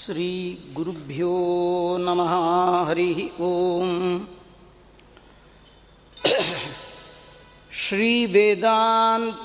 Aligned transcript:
श्रीगुरुभ्यो 0.00 1.34
नमः 2.00 2.32
हरिः 2.88 3.18
ॐ 3.48 3.92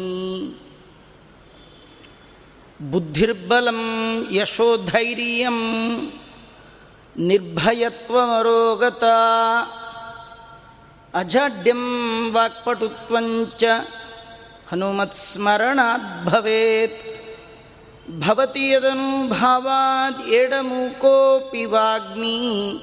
बुद्धिर्बलं 2.92 3.81
यशोधैर्यम् 4.38 5.64
ನಿರ್ಭಯತ್ವಮರೋಗತ 7.19 9.05
ಅಜಾಡ್ಯಂ 11.14 12.33
ವಾಕ್ಪಟುತ್ವಂಚ 12.33 13.64
ಹನುಮತ್ಸ್ಮರಣಾದ್ಭವೇತ್. 14.70 17.19
ಭವತಿ 18.20 18.70
ಯದನುಭಾವಾದ್ 18.70 20.28
ಎಡಮೂಕೋಪಿ 20.28 21.64
ವಾಗ್ಮಿ. 21.64 22.83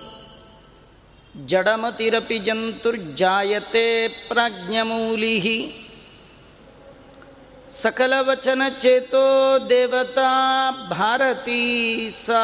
ಜಡಮತಿರಪಿ 1.45 2.37
ಜಂತುರ್ಜಾಯತೆ 2.37 4.07
ಪ್ರಾಜ್ಞಮೂಲಿ 4.07 5.73
ಸಕಲವಚನಚೇತೋ 7.69 9.57
ದೇವತಾ 9.69 10.87
ಭಾರತೀ 10.89 12.15
ಸಾ. 12.25 12.41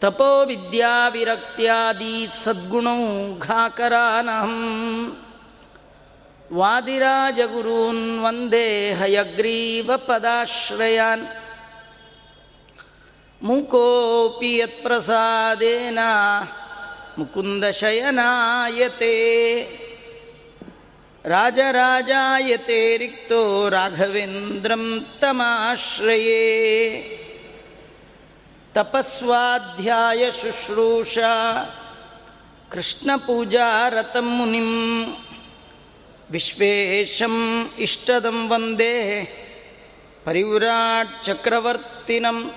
ತಪೋ 0.00 0.44
ವಿದ್ಯಾವಿರಕ್ತ್ಯಾದಿ 0.44 2.28
ಸದ್ಗುಣೌ 2.44 3.38
ಘಾಕರಾನಹಂ. 3.38 4.54
ವಾದಿರಾಜಗುರೂನ್ 6.52 8.24
ವಂದೇ 8.24 8.92
ಹಯಗ್ರೀವ 8.92 9.90
ಪದಾಶ್ರಯಾನ್. 9.96 11.26
ಮುಕೋಪಿ 13.42 14.56
ಯತ್ಪ್ರಸಾದೇನ 14.56 15.98
ಮುಕುಂದಶಯನಾಯತೆ 17.18 18.16
ರಾಜರಾಜಾಯತೆ 21.24 22.96
ರಿಕ್ತೋ 22.96 23.68
ರಾಘವೇಂದ್ರಂ 23.68 25.06
ತಮಾಶ್ರಯೇ. 25.18 26.42
ತಪಸ್ವಾಧ್ಯಾಯ 28.76 30.30
ಶುಶ್ರೂಷ. 30.30 31.18
ಕೃಷ್ಣ 31.18 33.10
ಪೂಜಾ 33.16 33.90
ಕೃಷ್ಣಪೂಜಾರತಂ 33.90 34.28
ಮುನಿಂ. 34.28 35.04
ವಿಶ್ವೇಶಂ 36.30 37.66
ಇಷ್ಟದಂ 37.78 38.48
ವಂದೇ. 38.48 39.24
ಪರಿವ್ರಾಟ್ 40.24 41.24
ಚಕ್ರವರ್ತಿನಂ. 41.24 42.54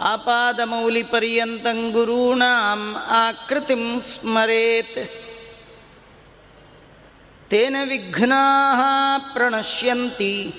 ಆಪಾದಮೌಲಿಪರ್ಯಂತಂ 0.00 1.90
ಗುರೂಣಾಂ 1.90 2.96
ಆಕೃತಿಂ 3.06 4.00
ಸ್ಮರೇತ್. 4.00 5.10
ತೇನ 7.50 7.76
ವಿಘ್ನಾ 7.88 9.30
ಪ್ರಣಶ್ಯಂತಿ. 9.34 10.54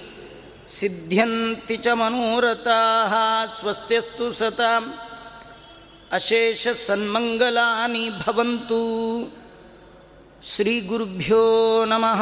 ಸಿದ್ಧ್ಯಂತಿ 0.69 1.77
ಚ 1.77 1.87
ಮನೋರಥಾಃ 1.87 3.13
ಸ್ವಸ್ತ್ಯಸ್ತು 3.59 4.33
ಸತಾಂ. 4.33 4.93
ಅಶೇಷ 6.11 6.67
ಸನ್ಮಂಗಲಾನಿ 6.67 8.09
ಭವಂತು. 8.09 8.81
ಶ್ರೀ 10.43 10.81
ಗುರುಭ್ಯೋ 10.81 11.85
ನಮಃ. 11.85 12.21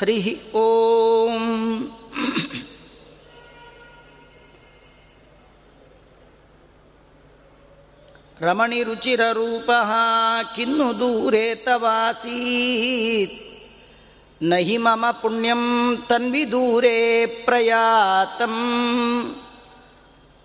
ಹರಿ 0.00 0.52
ಓಂ. 0.52 1.90
ರಮಣಿ 8.40 8.82
ರುಚಿರ 8.82 9.20
ರೂಪ 9.32 9.70
ಕಿನ್ನು 10.56 11.00
ದೂರೇ 11.00 11.54
ತವಾಸೀತ್ 11.54 13.53
न 14.43 14.59
हि 14.67 14.77
मम 14.85 15.03
पुण्यं 15.21 15.63
तन्विदूरे 16.09 16.99
प्रयातं 17.45 18.55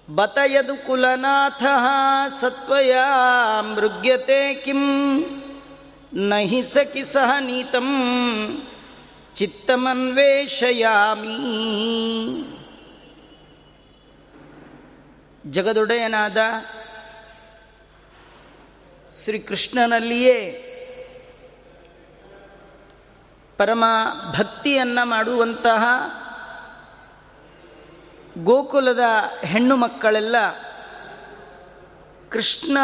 बत 0.09 0.37
यदुकुलनाथः 0.55 1.87
सत्वया 2.41 3.07
मृग्यते 3.75 4.43
किं 4.65 4.83
न 6.29 6.41
हि 6.51 6.63
सखि 6.75 7.05
सह 7.15 7.33
नीतं 7.49 7.89
ಚಿತ್ತಮನ್ವೇಷಯಾಮಿ 9.37 11.37
ಜಗದೊಡೆಯನಾದ 15.45 16.39
ಶ್ರೀಕೃಷ್ಣನಲ್ಲಿಯೇ 19.11 20.37
ಪರಮ 23.60 23.84
ಭಕ್ತಿಯನ್ನು 24.38 25.06
ಮಾಡುವಂತಹ 25.06 25.84
ಗೋಕುಲದ 28.44 29.00
ಹೆಣ್ಣು 29.44 29.76
ಮಕ್ಕಳೆಲ್ಲ 29.76 30.36
ಕೃಷ್ಣ 32.30 32.78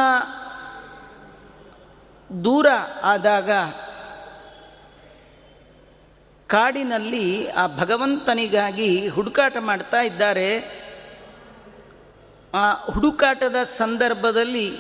ದೂರ 2.44 2.68
ಆದಾಗ 3.04 3.52
ಕಾಡಿನಲ್ಲಿ 6.48 7.48
ಆ 7.48 7.68
ಭಗವಂತನಿಗಾಗಿ 7.68 9.08
ಹುಡುಕಾಟ 9.08 9.58
ಮಾಡ್ತಾ 9.60 10.02
ಇದ್ದಾರೆ. 10.02 10.86
ಆ 12.54 12.72
ಹುಡುಕಾಟದ 12.72 13.56
ಸಂದರ್ಭದಲ್ಲಿ 13.64 14.78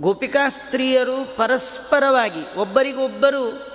ಗೋಪಿಕಾ 0.00 0.48
ಸ್ತ್ರೀಯರು 0.48 1.36
ಪರಸ್ಪರವಾಗಿ 1.36 2.54
ಒಬ್ಬರಿಗೊಬ್ಬರು 2.56 3.71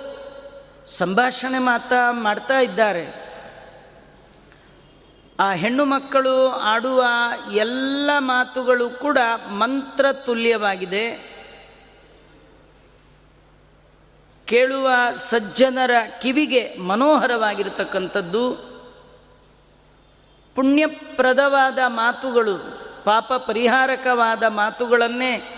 ಸಂಭಾಷಣೆ 0.90 1.58
ಮಾತಾ 1.58 2.12
ಮಾಡ್ತಾ 2.12 2.60
ಇದ್ದಾರೆ. 2.60 3.28
ಆ 5.40 5.52
ಹೆಣ್ಣು 5.52 5.84
ಮಕ್ಕಳು 5.84 6.48
ಆಡುವ 6.48 7.04
ಎಲ್ಲ 7.52 8.10
ಮಾತುಗಳು 8.18 8.90
ಕೂಡ 8.90 9.18
ಮಂತ್ರ 9.48 10.06
ತುಲ್ಯವಾಗಿದೆ. 10.12 11.38
ಕೇಳುವ 14.46 14.90
ಸಜ್ಜನರ 15.16 15.90
ಕಿವಿಗೆ 16.22 16.76
ಮನೋಹರವಾಗಿರತಕ್ಕಂಥದ್ದು. 16.76 18.68
ಪುಣ್ಯಪ್ರದವಾದ 20.54 21.78
ಮಾತುಗಳು, 21.86 22.58
ಪಾಪ 23.04 23.32
ಪರಿಹಾರಕವಾದ 23.32 24.42
ಮಾತುಗಳನ್ನೇ 24.42 25.54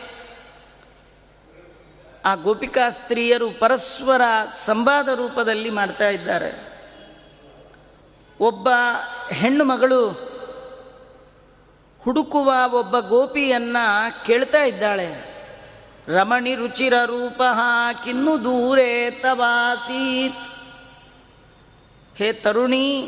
ಆ 2.25 2.35
ಗೋಪಿಕಾ 2.35 2.91
ಸ್ತ್ರೀಯರು 2.91 3.51
ಪರಸ್ಪರ 3.51 4.23
ಸಂವಾದ 4.51 5.09
ರೂಪದಲ್ಲಿ 5.09 5.71
ಮಾಡ್ತಾ 5.71 6.09
ಇದ್ದಾರೆ. 6.09 6.71
ಒಬ್ಬ 8.41 8.69
ಹೆಣ್ಣು 9.33 9.65
ಮಗಳು 9.65 10.11
ಹುಡುಕುವ 12.01 12.53
ಒಬ್ಬ 12.73 12.99
ಗೋಪಿಯನ್ನ 12.99 13.77
ಕೇಳ್ತಾ 14.27 14.63
ಇದ್ದಾಳೆ. 14.65 15.31
ರಮಣಿ 16.09 16.55
ರುಚಿರ 16.55 16.95
ರೂಪ 17.05 17.43
ಕಿನ್ನು 18.05 18.45
ದೂರೇ 18.45 19.11
ತವಾಸೀತ್. 19.11 20.51
ಹೇ 22.17 22.33
ತರುಣಿ, 22.33 23.03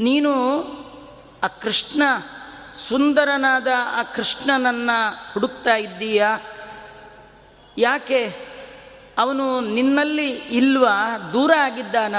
ನೀನು 0.00 0.32
ಆ 1.42 1.46
ಕೃಷ್ಣ, 1.46 2.02
ಸುಂದರನಾದ 2.88 3.66
ಆ 3.94 4.02
ಕೃಷ್ಣನನ್ನು 4.02 5.32
ಹುಡುಕ್ತಾ 5.32 5.76
ಇದ್ದೀಯಾ? 5.76 6.38
ಯಾಕೆ? 7.78 8.52
ಅವನು 9.18 9.60
ನಿನ್ನಲ್ಲಿ 9.60 10.30
ಇಲ್ವಾ? 10.30 11.30
ದೂರ 11.32 11.52
ಆಗಿದ್ದಾನ? 11.60 12.14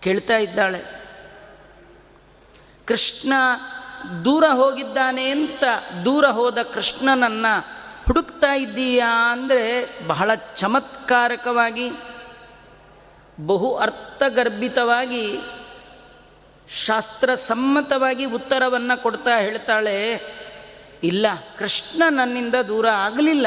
ಕೇಳ್ತಾ 0.00 0.36
ಇದ್ದಾಳೆ. 0.36 0.94
ಕೃಷ್ಣ 2.86 3.32
ದೂರ 4.24 4.44
ಹೋಗಿದ್ದಾನೆ 4.46 5.30
ಅಂತ 5.30 5.64
ದೂರ 6.04 6.26
ಹೋದ 6.26 6.62
ಕೃಷ್ಣನನ್ನು 6.62 7.64
ಹುಡುಕ್ತಾ 8.06 8.52
ಇದ್ದೀಯಾ 8.54 9.32
ಅಂದರೆ 9.32 9.88
ಬಹಳ 10.06 10.30
ಚಮತ್ಕಾರಕವಾಗಿ, 10.34 11.90
ಬಹು 13.46 13.76
ಅರ್ಥಗರ್ಭಿತವಾಗಿ, 13.76 15.38
ಶಾಸ್ತ್ರಸಮ್ಮತವಾಗಿ 16.84 18.24
ಉತ್ತರವನ್ನು 18.24 19.02
ಕೊಡ್ತಾ 19.02 19.38
ಹೇಳ್ತಾಳೆ. 19.38 20.22
ಇಲ್ಲ, 21.04 21.26
ಕೃಷ್ಣ 21.58 22.02
ನನ್ನಿಂದ 22.08 22.54
ದೂರ 22.54 22.88
ಆಗಲಿಲ್ಲ. 22.88 23.46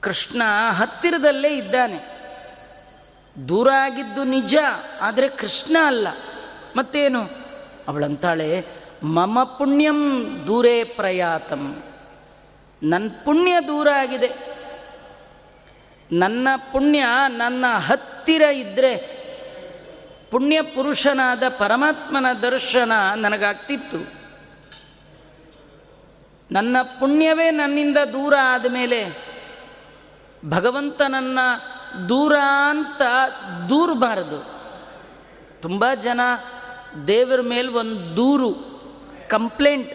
ಕೃಷ್ಣ 0.00 0.42
ಹತ್ತಿರದಲ್ಲೇ 0.70 1.56
ಇದ್ದಾನೆ. 1.56 2.18
ದೂರ 3.48 3.70
ಆಗಿದ್ದು 3.70 4.24
ನಿಜ, 4.24 4.56
ಆದರೆ 5.00 5.28
ಕೃಷ್ಣ 5.28 5.76
ಅಲ್ಲ. 5.86 6.08
ಮತ್ತೇನು? 6.76 7.22
ಅವಳಂತಾಳೆ, 7.88 8.66
ಮಮ 9.02 9.42
ಪುಣ್ಯಂ 9.42 10.26
ದೂರೇ 10.46 10.84
ಪ್ರಯಾತಂ. 10.84 11.82
ನನ್ನ 12.82 13.10
ಪುಣ್ಯ 13.24 13.54
ದೂರ 13.66 13.88
ಆಗಿದೆ. 13.96 14.58
ನನ್ನ 16.12 16.48
ಪುಣ್ಯ 16.72 17.04
ನನ್ನ 17.28 17.64
ಹತ್ತಿರ 17.78 18.42
ಇದ್ದರೆ 18.42 19.18
ಪುಣ್ಯ 20.30 20.62
ಪುರುಷನಾದ 20.62 21.42
ಪರಮಾತ್ಮನ 21.48 22.26
ದರ್ಶನ 22.42 22.92
ನನಗಾಗ್ತಿತ್ತು. 23.16 24.17
ನನ್ನ 26.50 26.76
ಪುಣ್ಯವೇ 27.00 27.50
ನನ್ನಿಂದ 27.50 27.98
ದೂರ 28.12 28.34
ಆದಮೇಲೆ 28.42 29.28
ಭಗವಂತನನ್ನು 30.48 31.78
ದೂರ 32.08 32.36
ಅಂತ 32.68 33.02
ದೂರಬಾರದು. 33.68 34.58
ತುಂಬ 35.62 35.84
ಜನ 36.02 36.20
ದೇವರ 37.06 37.40
ಮೇಲೆ 37.40 37.68
ಒಂದು 37.68 38.16
ದೂರು, 38.16 38.54
ಕಂಪ್ಲೇಂಟ್. 39.28 39.92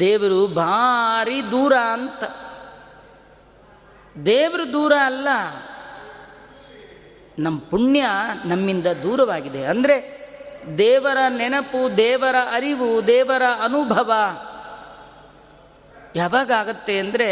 ದೇವರು 0.00 0.46
ಭಾರಿ 0.46 1.50
ದೂರ 1.50 1.74
ಅಂತ. 1.74 2.24
ದೇವರು 4.26 4.72
ದೂರ 4.72 4.92
ಅಲ್ಲ 5.04 5.28
ನಮ್ಮ 7.38 7.60
ಪುಣ್ಯ 7.60 8.06
ನಮ್ಮಿಂದ 8.44 8.86
ದೂರವಾಗಿದೆ. 8.86 9.64
ಅಂದರೆ 9.64 10.22
ದೇವರ 10.78 11.16
ನೆನಪು, 11.28 11.96
ದೇವರ 11.96 12.36
ಅರಿವು, 12.52 13.06
ದೇವರ 13.06 13.42
ಅನುಭವ 13.64 14.12
ಯಾವಾಗ 16.16 16.52
ಆಗತ್ತೆ 16.52 16.98
ಅಂದರೆ 16.98 17.28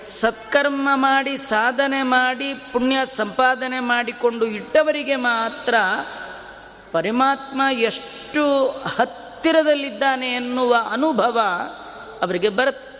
ಸತ್ಕರ್ಮ 0.00 0.88
ಮಾಡಿ, 0.94 1.36
ಸಾಧನೆ 1.36 2.02
ಮಾಡಿ, 2.02 2.54
ಪುಣ್ಯ 2.54 2.96
ಸಂಪಾದನೆ 3.14 3.80
ಮಾಡಿಕೊಂಡು 3.80 4.46
ಇಟ್ಟವರಿಗೆ 4.46 5.16
ಮಾತ್ರ 5.16 5.74
ಪರಮಾತ್ಮ 6.92 7.62
ಎಷ್ಟು 7.72 8.68
ಹತ್ತಿರದಲ್ಲಿದ್ದಾನೆ 8.68 10.32
ಎನ್ನುವ 10.32 10.76
ಅನುಭವ 10.92 11.40
ಅವರಿಗೆ 12.22 12.48
ಬರುತ್ತೆ. 12.48 12.92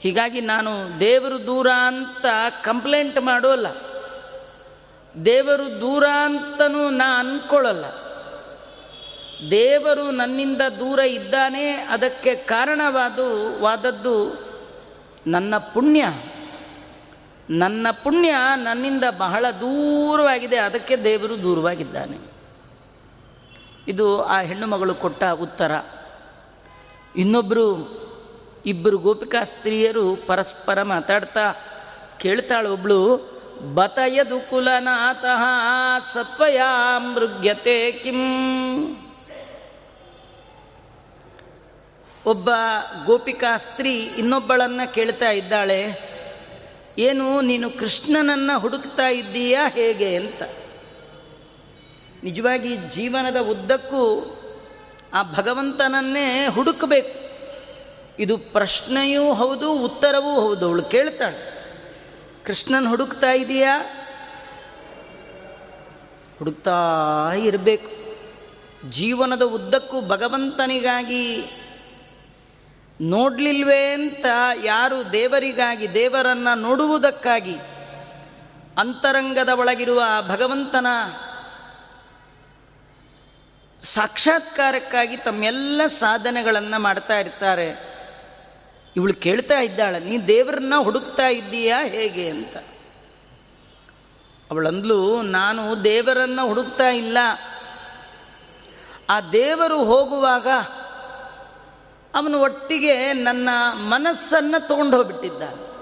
ಹೀಗಾಗಿ 0.00 0.40
ನಾನು 0.40 1.00
ದೇವರು 1.00 1.46
ದೂರ 1.46 1.70
ಅಂತ 1.86 2.26
ಕಂಪ್ಲೇಂಟ್ 2.64 3.22
ಮಾಡೋಲ್ಲ. 3.22 3.66
ದೇವರು 5.24 5.80
ದೂರ 5.80 6.06
ಅಂತನೂ 6.24 6.90
ನಾ 6.90 7.20
ಅಂದ್ಕೊಳ್ಳಲ್ಲ 7.20 8.01
ದೇವರು 9.50 10.10
ನನ್ನಿಂದ 10.10 10.62
ದೂರ 10.78 10.98
ಇದ್ದಾನೆ, 10.98 11.72
ಅದಕ್ಕೆ 11.72 12.34
ಕಾರಣವಾದು, 12.34 13.60
ವಾದದ್ದು 13.60 14.42
ನನ್ನ 15.26 15.56
ಪುಣ್ಯ. 15.56 16.04
ನನ್ನ 17.50 17.86
ಪುಣ್ಯ 18.02 18.34
ನನ್ನಿಂದ 18.56 19.04
ಬಹಳ 19.18 19.46
ದೂರವಾಗಿದೆ, 19.50 20.56
ಅದಕ್ಕೆ 20.56 20.96
ದೇವರು 20.96 21.42
ದೂರವಾಗಿದ್ದಾನೆ. 21.42 22.18
ಇದು 23.88 24.22
ಆ 24.22 24.40
ಹೆಣ್ಣು 24.40 24.66
ಮಗಳು 24.66 24.94
ಕೊಟ್ಟ 24.94 25.24
ಉತ್ತರ. 25.24 25.72
ಇನ್ನೊಬ್ಬರು 27.16 28.02
ಇಬ್ಬರು 28.66 28.98
ಗೋಪಿಕಾ 28.98 29.44
ಸ್ತ್ರೀಯರು 29.44 30.16
ಪರಸ್ಪರ 30.26 30.82
ಮಾತಾಡ್ತಾ 30.82 31.52
ಕೇಳ್ತಾಳೆ 32.20 32.68
ಒಬ್ಳು, 32.68 33.32
ಬತಯದು 33.74 34.50
ಕುಲನಾಥಃ 34.50 35.44
ಸತ್ವಯಾ 36.14 36.98
ಮೃಗ್ಯತೆ 36.98 37.92
ಕಿಂ? 37.92 39.11
ಒಬ್ಬ 42.32 42.50
ಗೋಪಿಕಾ 43.04 43.56
ಸ್ತ್ರೀ 43.56 43.94
ಇನ್ನೊಬ್ಬಳನ್ನು 43.98 44.94
ಕೇಳ್ತಾ 44.94 45.30
ಇದ್ದಾಳೆ, 45.30 45.80
ಏನು, 46.98 47.40
ನೀನು 47.40 47.70
ಕೃಷ್ಣನನ್ನು 47.70 48.58
ಹುಡುಕ್ತಾ 48.58 49.08
ಇದ್ದೀಯಾ 49.08 49.68
ಹೇಗೆ 49.68 50.16
ಅಂತ? 50.16 50.42
ನಿಜವಾಗಿ 52.24 52.76
ಜೀವನದ 52.76 53.36
ಉದ್ದಕ್ಕೂ 53.36 54.02
ಆ 55.14 55.22
ಭಗವಂತನನ್ನೇ 55.22 56.46
ಹುಡುಕಬೇಕು. 56.46 57.16
ಇದು 58.18 58.38
ಪ್ರಶ್ನೆಯೂ 58.38 59.34
ಹೌದು, 59.34 59.72
ಉತ್ತರವೂ 59.72 60.40
ಹೌದು, 60.40 60.66
ಅವಳು 60.66 60.82
ಕೇಳ್ತಾಳೆ. 60.82 61.40
ಕೃಷ್ಣನ್ 62.44 62.88
ಹುಡುಕ್ತಾ 62.88 63.32
ಇದೆಯಾ 63.32 63.74
ಹುಡುಕ್ತಾ 66.38 66.78
ಇರಬೇಕು. 67.42 67.90
ಜೀವನದ 68.90 69.42
ಉದ್ದಕ್ಕೂ 69.42 70.00
ಭಗವಂತನಿಗಾಗಿ 70.00 71.24
ನೋಡಲಿಲ್ವೇ 73.02 73.92
ಅಂತ 73.92 74.26
ಯಾರು 74.64 75.12
ದೇವರಿಗಾಗಿ 75.12 75.94
ದೇವರನ್ನು 75.94 76.58
ನೋಡುವುದಕ್ಕಾಗಿ 76.58 77.56
ಅಂತರಂಗದ 78.78 79.48
ಒಳಗಿರುವ 79.48 80.02
ಭಗವಂತನ 80.28 80.86
ಸಾಕ್ಷಾತ್ಕಾರಕ್ಕಾಗಿ 83.80 85.16
ತಮ್ಮೆಲ್ಲ 85.16 85.86
ಸಾಧನೆಗಳನ್ನು 85.86 86.82
ಮಾಡ್ತಾ 86.82 87.18
ಇರ್ತಾರೆ. 87.18 87.92
ಇವಳು 88.96 89.14
ಕೇಳ್ತಾ 89.14 89.60
ಇದ್ದಾಳೆ, 89.60 89.98
ನೀ 89.98 90.18
ದೇವರನ್ನ 90.18 90.74
ಹುಡುಕ್ತಾ 90.76 91.28
ಇದ್ದೀಯಾ 91.28 91.82
ಹೇಗೆ 91.82 92.28
ಅಂತ. 92.28 92.56
ಅವಳಂದ್ಲು, 94.50 95.22
ನಾನು 95.22 95.84
ದೇವರನ್ನು 95.84 96.48
ಹುಡುಕ್ತಾ 96.48 96.88
ಇಲ್ಲ. 96.88 97.18
ಆ 99.10 99.20
ದೇವರು 99.20 99.84
ಹೋಗುವಾಗ 99.84 100.46
ಅವನು 102.14 102.40
ಒಟ್ಟಿಗೆ 102.40 103.12
ನನ್ನ 103.12 103.48
ಮನಸ್ಸನ್ನು 103.74 104.68
ತಗೊಂಡು 104.68 104.96
ಹೋಗ್ಬಿಟ್ಟಿದ್ದಾನೆ. 104.96 105.72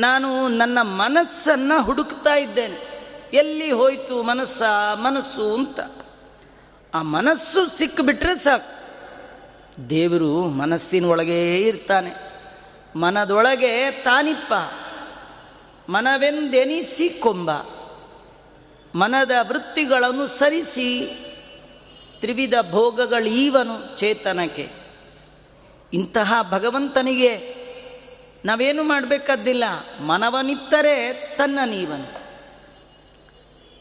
ನಾನು 0.00 0.48
ನನ್ನ 0.48 0.78
ಮನಸ್ಸನ್ನು 0.82 1.82
ಹುಡುಕ್ತಾ 1.82 2.34
ಇದ್ದೇನೆ. 2.34 3.00
ಎಲ್ಲಿ 3.32 3.70
ಹೋಯಿತು 3.70 4.22
ಮನಸ್ಸ? 4.22 4.62
ಮನಸ್ಸು 4.94 5.54
ಅಂತ. 5.54 5.80
ಆ 6.94 7.02
ಮನಸ್ಸು 7.02 7.78
ಸಿಕ್ಕಿಬಿಟ್ರೆ 7.78 8.34
ಸಾಕು. 8.34 8.80
ದೇವರು 9.90 10.46
ಮನಸ್ಸಿನ 10.46 11.04
ಒಳಗೇ 11.04 11.56
ಇರ್ತಾನೆ. 11.56 12.10
ಮನದೊಳಗೆ 12.96 13.90
ತಾನಿಪ್ಪ. 13.90 14.52
ಮನವೆಂದೆನಿಸಿ 15.90 17.08
ಕೊಂಬ. 17.08 17.50
ಮನದ 18.94 19.30
ವೃತ್ತಿಗಳನ್ನು 19.42 20.26
ಸರಿಸಿ. 20.26 21.06
ತ್ರಿವಿಧ 22.20 22.54
ಭೋಗಗಳೀವನು 22.70 23.98
ಚೇತನಕ್ಕೆ. 23.98 24.79
ಇಂತಹ 25.92 26.32
ಭಗವಂತನಿಗೆ 26.50 27.60
ನಾವೇನು 28.44 28.82
ಮಾಡಬೇಕಾದ್ದಿಲ್ಲ, 28.82 29.64
ಮನವನಿತ್ತರೆ 30.00 31.12
ತನ್ನ 31.36 31.58
ನೀವನು. 31.66 32.20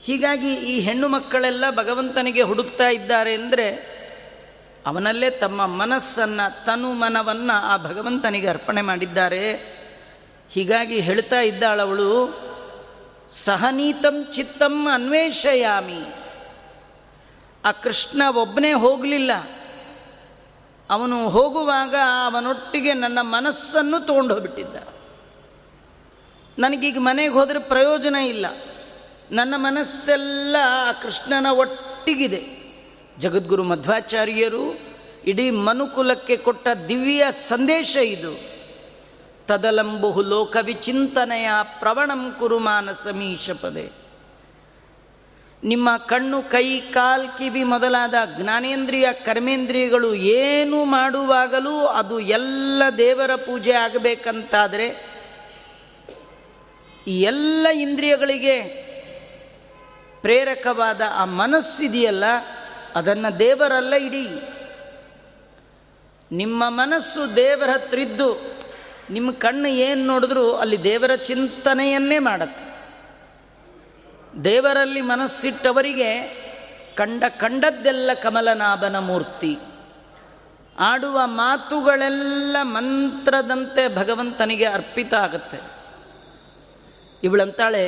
ಹೀಗಾಗಿ 0.01 0.53
ಈ 0.53 0.79
ಹೆಣ್ಣು 0.79 1.07
ಮಕ್ಕಳೆಲ್ಲ 1.07 1.65
ಭಗವಂತನಿಗೆ 1.69 2.41
ಹುಡುಕ್ತಾ 2.41 2.89
ಇದ್ದಾರೆ 2.89 3.33
ಅಂದರೆ 3.33 3.99
ಅವನಲ್ಲೇ 4.85 5.29
ತಮ್ಮ 5.29 5.65
ಮನಸ್ಸನ್ನು, 5.65 6.65
ತನು 6.65 6.93
ಮನವನ್ನು 6.93 7.65
ಆ 7.65 7.77
ಭಗವಂತನಿಗೆ 7.77 8.47
ಅರ್ಪಣೆ 8.47 8.81
ಮಾಡಿದ್ದಾರೆ. 8.81 9.53
ಹೀಗಾಗಿ 10.49 10.99
ಹೇಳ್ತಾ 10.99 11.39
ಇದ್ದಾಳವಳು, 11.39 12.09
ಸಹನೀತಂ 13.27 14.27
ಚಿತ್ತಂ 14.31 14.87
ಅನ್ವೇಷಯಾಮಿ. 14.93 16.01
ಆ 17.65 17.71
ಕೃಷ್ಣ 17.71 18.21
ಒಬ್ಬನೇ 18.35 18.73
ಹೋಗಲಿಲ್ಲ. 18.73 19.31
ಅವನು 20.89 21.29
ಹೋಗುವಾಗ 21.29 21.95
ಅವನೊಟ್ಟಿಗೆ 22.25 22.93
ನನ್ನ 22.93 23.19
ಮನಸ್ಸನ್ನು 23.21 24.05
ತೊಗೊಂಡು 24.05 24.33
ಹೋಗ್ಬಿಟ್ಟಿದ್ದ 24.33 24.75
ನನಗೀಗ 26.59 26.97
ಮನೆಗೆ 26.99 27.33
ಹೋದರೆ 27.33 27.59
ಪ್ರಯೋಜನ 27.59 28.15
ಇಲ್ಲ. 28.15 28.45
ನನ್ನ 29.31 29.53
ಮನಸ್ಸೆಲ್ಲ 29.57 30.55
ಕೃಷ್ಣನ 31.01 31.47
ಒಟ್ಟಿಗಿದೆ. 31.49 32.59
ಜಗದ್ಗುರು 33.17 33.63
ಮಧ್ವಾಚಾರ್ಯರು 33.63 34.79
ಇಡೀ 35.25 35.49
ಮನುಕುಲಕ್ಕೆ 35.49 36.37
ಕೊಟ್ಟ 36.37 36.67
ದಿವ್ಯ 36.87 37.31
ಸಂದೇಶ 37.31 37.95
ಇದು. 37.95 38.59
ತದಲಂಬುಹು 39.47 40.21
ಲೋಕವಿಚಿಂತನೆಯ 40.21 41.49
ಪ್ರವಣಂ 41.79 42.35
ಕುರುಮಾನ 42.39 42.91
ಸಮೀಶ 42.91 43.49
ಪದೇ. 43.49 43.91
ನಿಮ್ಮ 45.63 45.89
ಕಣ್ಣು, 45.97 46.41
ಕೈ, 46.41 46.79
ಕಾಲ್, 46.79 47.37
ಕಿವಿ 47.37 47.63
ಮೊದಲಾದ 47.63 48.13
ಜ್ಞಾನೇಂದ್ರಿಯ 48.41 49.13
ಕರ್ಮೇಂದ್ರಿಯಗಳು 49.13 50.13
ಏನು 50.13 50.85
ಮಾಡುವಾಗಲೂ 50.85 51.85
ಅದು 51.85 52.19
ಎಲ್ಲ 52.19 52.83
ದೇವರ 52.97 53.35
ಪೂಜೆ 53.35 53.71
ಆಗಬೇಕಂತಾದರೆ 53.71 55.09
ಈ 57.07 57.21
ಎಲ್ಲ 57.21 57.67
ಇಂದ್ರಿಯಗಳಿಗೆ 57.67 58.55
ಪ್ರೇರಕವಾದ 60.21 61.01
ಆ 61.15 61.25
ಮನಸ್ಸಿದೆಯಲ್ಲ, 61.25 62.23
ಅದನ್ನು 62.95 63.39
ದೇವರಲ್ಲ 63.39 63.93
ಇಡಿ. 63.93 64.25
ನಿಮ್ಮ 66.31 66.63
ಮನಸ್ಸು 66.69 67.35
ದೇವರ 67.35 67.69
ಹತ್ರಿದ್ದು 67.69 68.59
ನಿಮ್ಮ 69.09 69.31
ಕಣ್ಣು 69.31 69.69
ಏನು 69.69 70.05
ನೋಡಿದ್ರೂ 70.05 70.51
ಅಲ್ಲಿ 70.51 70.83
ದೇವರ 70.83 71.15
ಚಿಂತನೆಯನ್ನೇ 71.15 72.19
ಮಾಡತ್ತೆ. 72.19 72.68
ದೇವರಲ್ಲಿ 74.43 75.01
ಮನಸ್ಸಿಟ್ಟವರಿಗೆ 75.01 76.11
ಕಂಡ 76.95 77.23
ಕಂಡದ್ದೆಲ್ಲ 77.37 78.11
ಕಮಲನಾಭನ 78.13 78.99
ಮೂರ್ತಿ. 78.99 79.57
ಆಡುವ 80.79 81.21
ಮಾತುಗಳೆಲ್ಲ 81.25 82.57
ಮಂತ್ರದಂತೆ 82.61 83.95
ಭಗವಂತನಿಗೆ 83.95 84.65
ಅರ್ಪಿತ 84.65 85.13
ಆಗುತ್ತೆ. 85.13 85.59
ಇವಳಂತಾಳೆ, 87.23 87.85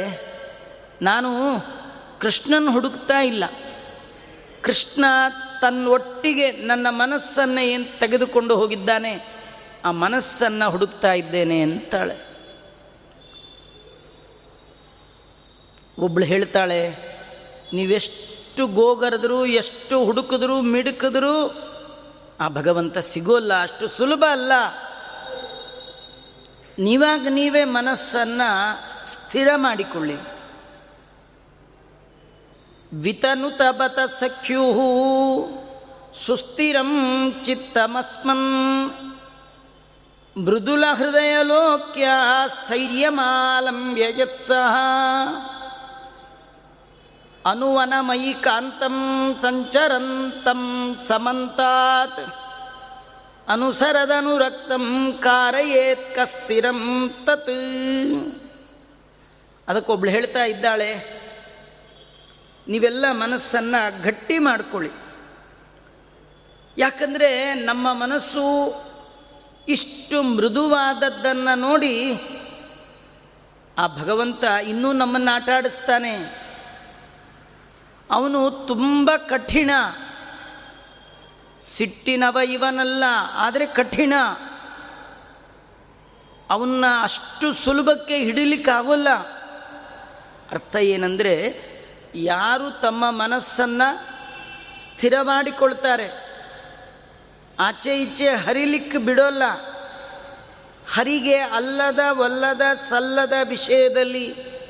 ನಾನು 1.01 1.29
ಕೃಷ್ಣನ್ 2.19 2.69
ಹುಡುಕ್ತಾ 2.69 3.19
ಇಲ್ಲ. 3.21 3.43
ಕೃಷ್ಣ 4.61 5.05
ತನ್ನ 5.61 5.87
ಒಟ್ಟಿಗೆ 5.87 6.51
ನನ್ನ 6.51 6.87
ಮನಸ್ಸನ್ನು 6.89 7.61
ಏನು 7.61 7.99
ತೆಗೆದುಕೊಂಡು 7.99 8.55
ಹೋಗಿದ್ದಾನೆ, 8.55 9.13
ಆ 9.85 9.91
ಮನಸ್ಸನ್ನು 9.91 10.71
ಹುಡುಕ್ತಾ 10.71 11.13
ಇದ್ದೇನೆ 11.13 11.61
ಅಂತಾಳೆ. 11.61 12.30
ಒಬ್ಳು 16.01 16.25
ಹೇಳ್ತಾಳೆ, 16.25 16.81
ನೀವೆಷ್ಟು 17.73 18.67
ಗೋಗರೆದ್ರು, 18.67 19.45
ಎಷ್ಟು 19.45 20.05
ಹುಡುಕಿದ್ರು, 20.05 20.61
ಮಿಡುಕಿದ್ರು, 20.61 21.35
ಆ 22.39 22.47
ಭಗವಂತ 22.47 22.97
ಸಿಗೋಲ್ಲ, 22.97 23.61
ಅಷ್ಟು 23.61 23.87
ಸುಲಭ 23.87 24.23
ಅಲ್ಲ. 24.31 24.51
ನೀವಾಗ 26.79 27.27
ನೀವೇ 27.29 27.63
ಮನಸ್ಸನ್ನು 27.63 29.07
ಸ್ಥಿರ 29.07 29.47
ಮಾಡಿಕೊಳ್ಳಿ. 29.55 30.15
ವಿತನುತ 32.93 33.61
ಬತ 33.71 33.99
ಸಖ್ಯು 33.99 34.63
ಸುಸ್ಥಿರಂ 36.25 36.91
ಚಿತ್ತಮಸ್ಮನ್ 37.45 38.47
ಮೃದುಲ 40.45 40.83
ಹೃದಯ 40.93 41.43
ಲೋಕ್ಯ 41.43 42.07
ಸ್ಥೈರ್ಯಮಾಲಂಬ್ಯ 42.47 44.03
ಯತ್ಸಹ 44.21 44.75
ಅನುವನಮಯಿ 47.45 48.33
ಕಾಂತಂ 48.33 48.97
ಸಂಚರಂತಂ 49.41 50.61
ಸಮಂತಾತ್. 51.07 52.19
ಅನುಸರದನುರಕ್ತಂ 53.49 54.85
ಕಾರಯೇತ್ 55.21 56.15
ಕಸ್ತಿರಂ 56.15 56.81
ತತ್. 57.25 57.49
ಅದಕ್ಕೊಬ್ಳು 59.67 60.11
ಹೇಳ್ತಾ 60.11 60.43
ಇದ್ದಾಳೆ, 60.43 60.91
ನೀವೆಲ್ಲ 62.67 63.05
ಮನಸ್ಸನ್ನು 63.11 64.03
ಗಟ್ಟಿ 64.03 64.37
ಮಾಡಿಕೊಳ್ಳಿ. 64.39 64.91
ಯಾಕಂದರೆ 66.77 67.53
ನಮ್ಮ 67.53 67.93
ಮನಸ್ಸು 67.93 68.45
ಇಷ್ಟು 69.67 70.23
ಮೃದುವಾದದ್ದನ್ನು 70.23 71.59
ನೋಡಿ 71.59 71.95
ಆ 73.77 73.87
ಭಗವಂತ 73.87 74.43
ಇನ್ನೂ 74.43 74.93
ನಮ್ಮನ್ನು 74.93 75.31
ಆಟ 75.35 75.49
ಆಡಿಸ್ತಾನೆ 75.57 76.40
ಅವನು 78.11 78.51
ತುಂಬ 78.51 79.11
ಕಠಿಣ. 79.29 79.71
ಸಿಟ್ಟಿನವ 81.59 82.37
ಇವನಲ್ಲ, 82.45 83.03
ಆದರೆ 83.35 83.65
ಕಠಿಣ. 83.65 84.13
ಅವನ್ನ 86.49 86.85
ಅಷ್ಟು 87.03 87.53
ಸುಲಭಕ್ಕೆ 87.53 88.17
ಹಿಡಿಲಿಕ್ಕಾಗೋಲ್ಲ. 88.17 89.09
ಅರ್ಥ 90.51 90.75
ಏನಂದರೆ, 90.75 91.61
ಯಾರು 92.15 92.71
ತಮ್ಮ 92.71 93.11
ಮನಸ್ಸನ್ನು 93.11 94.05
ಸ್ಥಿರ 94.79 95.13
ಮಾಡಿಕೊಳ್ತಾರೆ 95.21 96.31
ಆಚೆ 97.59 98.01
ಈಚೆ 98.01 98.29
ಹರಿಲಿಕ್ಕೆ 98.29 98.97
ಬಿಡೋಲ್ಲ. 98.97 99.43
ಹರಿಗೆ 100.93 101.37
ಅಲ್ಲದ, 101.37 101.99
ಒಲ್ಲದ, 102.17 102.61
ಸಲ್ಲದ 102.89 103.33
ವಿಷಯದಲ್ಲಿ 103.43 104.60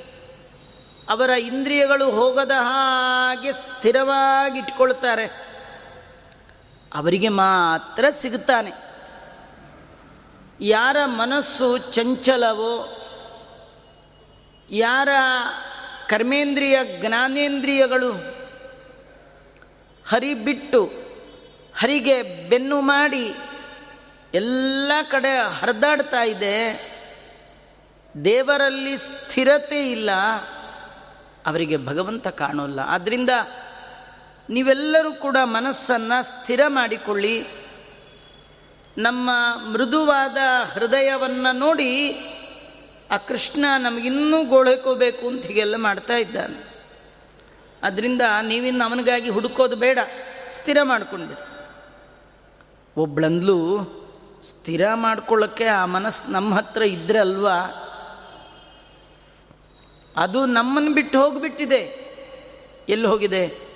ಅವರ 1.11 1.29
ಇಂದ್ರಿಯಗಳು 1.29 2.11
ಹೋಗದ 2.11 2.51
ಹಾಗೆ 2.51 3.51
ಸ್ಥಿರವಾಗಿಟ್ಕೊಳ್ತಾರೆ. 3.51 5.25
ಅವರಿಗೆ 6.93 7.29
ಮಾತ್ರ 7.29 8.05
ಸಿಗುತ್ತಾನೆ. 8.09 8.71
ಯಾರ 10.61 10.97
ಮನಸ್ಸು 11.05 11.77
ಚಂಚಲವೋ, 11.77 12.97
ಯಾರ 14.69 15.09
ಕರ್ಮೇಂದ್ರಿಯ, 16.09 16.79
ಜ್ಞಾನೇಂದ್ರಿಯಗಳು 16.99 18.11
ಹರಿ 20.09 20.33
ಬಿಟ್ಟು 20.33 20.85
ಹರಿಗೆ 21.79 22.23
ಬೆನ್ನು 22.23 22.81
ಮಾಡಿ 22.81 23.33
ಎಲ್ಲ 24.33 24.91
ಕಡೆ 25.11 25.59
ಹರಿದಾಡ್ತಾ 25.59 26.23
ಇದೆ. 26.23 26.91
ದೇವರಲ್ಲಿ 28.25 28.97
ಸ್ಥಿರತೆ 28.97 29.91
ಇಲ್ಲ. 29.91 30.09
ಅವರಿಗೆ 31.45 31.77
ಭಗವಂತ 31.77 32.27
ಕಾಣೋಲ್ಲ. 32.27 32.79
ಆದ್ದರಿಂದ 32.79 33.29
ನೀವೆಲ್ಲರೂ 34.49 35.13
ಕೂಡ 35.13 35.37
ಮನಸ್ಸನ್ನು 35.43 36.23
ಸ್ಥಿರ 36.23 36.59
ಮಾಡಿಕೊಳ್ಳಿ. 36.67 37.61
ನಮ್ಮ 38.97 39.29
ಮೃದುವಾದ 39.71 40.37
ಹೃದಯವನ್ನು 40.73 41.57
ನೋಡಿ 41.57 42.11
ಆ 43.11 43.17
ಕೃಷ್ಣ 43.17 43.65
ನಮಗಿನ್ನೂ 43.77 44.45
ಗೋಳೈಕೋಬೇಕು 44.45 45.27
ಅಂತ 45.27 45.45
ಹೀಗೆಲ್ಲ 45.45 45.75
ಮಾಡ್ತಾ 45.75 46.15
ಇದ್ದಾನೆ. 46.15 46.71
ಅದರಿಂದ 47.83 48.21
ನೀವಿನ್ನು 48.41 48.89
ಅವನಿಗಾಗಿ 48.89 49.29
ಹುಡುಕೋದು 49.29 49.75
ಬೇಡ, 49.75 49.99
ಸ್ಥಿರ 50.49 50.77
ಮಾಡಿಕೊಂಡ್ಬಿಡಿ. 50.83 51.51
ಒಬ್ಳಂದ್ಲು 52.97 53.57
ಸ್ಥಿರ 54.43 54.93
ಮಾಡ್ಕೊಳ್ಳೋಕ್ಕೆ 54.93 55.65
ಆ 55.65 55.85
ಮನಸ್ಸು 55.85 56.31
ನಮ್ಮ 56.31 56.55
ಹತ್ರ 56.55 56.81
ಇದ್ರೆ 56.81 57.19
ಅಲ್ವಾ? 57.19 57.80
ಅದು 60.15 60.45
ನಮ್ಮನ್ನು 60.45 60.93
ಬಿಟ್ಟು 60.93 61.21
ಹೋಗಿಬಿಟ್ಟಿದೆ. 61.21 62.11
ಎಲ್ಲಿ 62.89 63.07
ಹೋಗಿದೆ? 63.07 63.71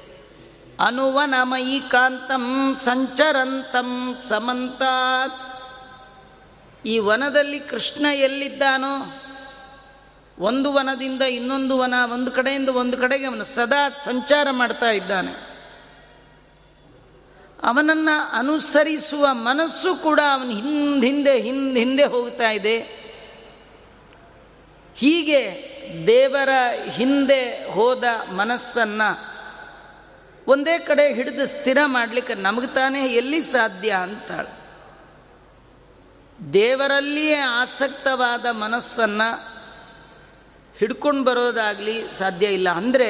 ಅನುವನಮಯಿ 0.80 1.80
ಕಾಂತಂ 1.80 2.76
ಸಂಚರಂತಂ 2.76 4.16
ಸಮಂತಾತ್. 4.30 5.56
ಈ 6.88 7.00
ವನದಲ್ಲಿ 7.00 7.60
ಕೃಷ್ಣ 7.60 8.06
ಎಲ್ಲಿದ್ದಾನೋ? 8.06 9.22
ಒಂದು 10.40 10.74
ವನದಿಂದ 10.74 11.22
ಇನ್ನೊಂದು 11.22 11.78
ವನ 11.78 11.94
ಒಂದು 12.14 12.32
ಕಡೆಯಿಂದ 12.32 12.70
ಒಂದು 12.70 12.98
ಕಡೆಗೆ 12.98 13.26
ಅವನು 13.26 13.44
ಸದಾ 13.44 13.90
ಸಂಚಾರ 13.90 14.48
ಮಾಡ್ತಾ 14.52 14.92
ಇದ್ದಾನೆ. 14.92 15.32
ಅವನನ್ನು 17.64 18.38
ಅನುಸರಿಸುವ 18.38 19.28
ಮನಸ್ಸು 19.32 19.96
ಕೂಡ 19.96 20.20
ಅವನ 20.34 20.50
ಹಿಂದೆ 20.50 21.08
ಹಿಂದೆ 21.08 21.42
ಹಿಂದೆ 21.42 21.80
ಹಿಂದೆ 21.80 22.04
ಹೋಗ್ತಾ 22.04 22.52
ಇದೆ. 22.52 23.06
ಹೀಗೆ 24.96 25.76
ದೇವರ 26.08 26.50
ಹಿಂದೆ 26.90 27.72
ಹೋದ 27.72 28.04
ಮನಸ್ಸನ್ನು 28.32 29.36
ಒಂದೇ 30.48 30.80
ಕಡೆ 30.80 31.14
ಹಿಡಿದು 31.14 31.48
ಸ್ಥಿರ 31.48 31.78
ಮಾಡಲಿಕ್ಕೆ 31.86 32.36
ನಮಗೆ 32.36 32.68
ತಾನೇ 32.68 33.08
ಎಲ್ಲಿ 33.08 33.42
ಸಾಧ್ಯ 33.42 33.92
ಅಂತಾಳೆ. 33.92 34.66
ದೇವರಲ್ಲಿಯೇ 36.54 37.36
ಆಸಕ್ತವಾದ 37.36 38.46
ಮನಸ್ಸನ್ನು 38.52 39.56
ಹಿಡ್ಕೊಂಡು 40.80 41.24
ಬರೋದಾಗಲಿ 41.24 42.04
ಸಾಧ್ಯ 42.20 42.46
ಇಲ್ಲ. 42.46 42.70
ಅಂದರೆ 42.70 43.10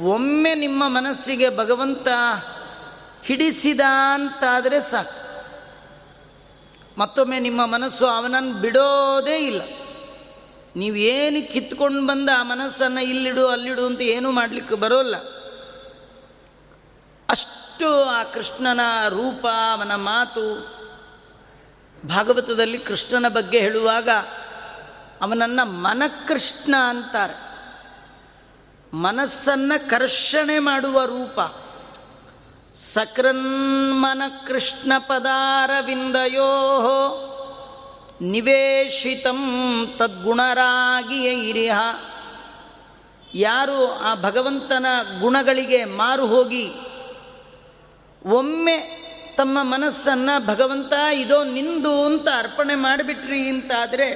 ಒಮ್ಮೆ 0.00 0.54
ನಿಮ್ಮ 0.54 0.88
ಮನಸ್ಸಿಗೆ 0.88 1.56
ಭಗವಂತ 1.56 2.08
ಹಿಡಿಸಿದ 3.24 3.80
ಅಂತಾದರೆ 4.14 4.80
ಸಾಕು. 4.80 5.26
ಮತ್ತೊಮ್ಮೆ 6.98 7.40
ನಿಮ್ಮ 7.40 7.66
ಮನಸ್ಸು 7.66 8.06
ಅವನನ್ನು 8.06 8.54
ಬಿಡೋದೇ 8.54 9.38
ಇಲ್ಲ. 9.38 9.62
ನೀವೇನು 10.76 11.52
ಕಿತ್ಕೊಂಡು 11.52 12.06
ಬಂದ 12.06 12.30
ಆ 12.38 12.42
ಮನಸ್ಸನ್ನು 12.42 13.00
ಇಲ್ಲಿಡು 13.00 13.46
ಅಲ್ಲಿಡು 13.46 13.86
ಅಂತ 13.86 14.00
ಏನೂ 14.00 14.30
ಮಾಡಲಿಕ್ಕೆ 14.30 14.74
ಬರೋಲ್ಲ. 14.74 15.16
ಅಷ್ಟು 17.30 18.04
ಆ 18.04 18.22
ಕೃಷ್ಣನ 18.22 18.80
ರೂಪ, 19.08 19.46
ಅವನ 19.46 19.94
ಮಾತು 19.94 20.76
ಭಾಗವತದಲ್ಲಿ 22.08 22.78
ಕೃಷ್ಣನ 22.78 23.28
ಬಗ್ಗೆ 23.28 23.58
ಹೇಳುವಾಗ 23.58 24.08
ಅವನನ್ನು 25.22 25.70
ಮನಕೃಷ್ಣ 25.70 26.74
ಅಂತಾರೆ. 26.88 27.46
ಮನಸ್ಸನ್ನು 28.96 29.90
ಕರ್ಷಣೆ 29.90 30.58
ಮಾಡುವ 30.58 31.04
ರೂಪ. 31.04 31.40
ಸಕ್ರನ್ಮನ 32.76 34.22
ಕೃಷ್ಣ 34.46 34.92
ಪದಾರವಿಂದಯೋ 34.98 36.52
ನಿವೇಶಿತಂ 38.20 39.40
ತದ್ಗುಣರಾಗಿಯ 39.98 41.48
ಇರಿಹ. 41.48 41.78
ಯಾರು 43.34 43.92
ಆ 43.92 44.14
ಭಗವಂತನ 44.14 44.86
ಗುಣಗಳಿಗೆ 45.20 45.84
ಮಾರು 45.84 46.26
ಹೋಗಿ 46.26 46.70
ಒಮ್ಮೆ 48.24 49.06
ತಮ್ಮ 49.36 49.58
ಮನಸ್ಸನ್ನು 49.62 50.46
ಭಗವಂತ 50.46 50.92
ಇದೋ 51.14 51.44
ನಿಂದು 51.44 52.04
ಅಂತ 52.04 52.28
ಅರ್ಪಣೆ 52.28 52.74
ಮಾಡಿಬಿಟ್ರಿ 52.74 53.48
ಅಂತಾದರೆ 53.48 54.10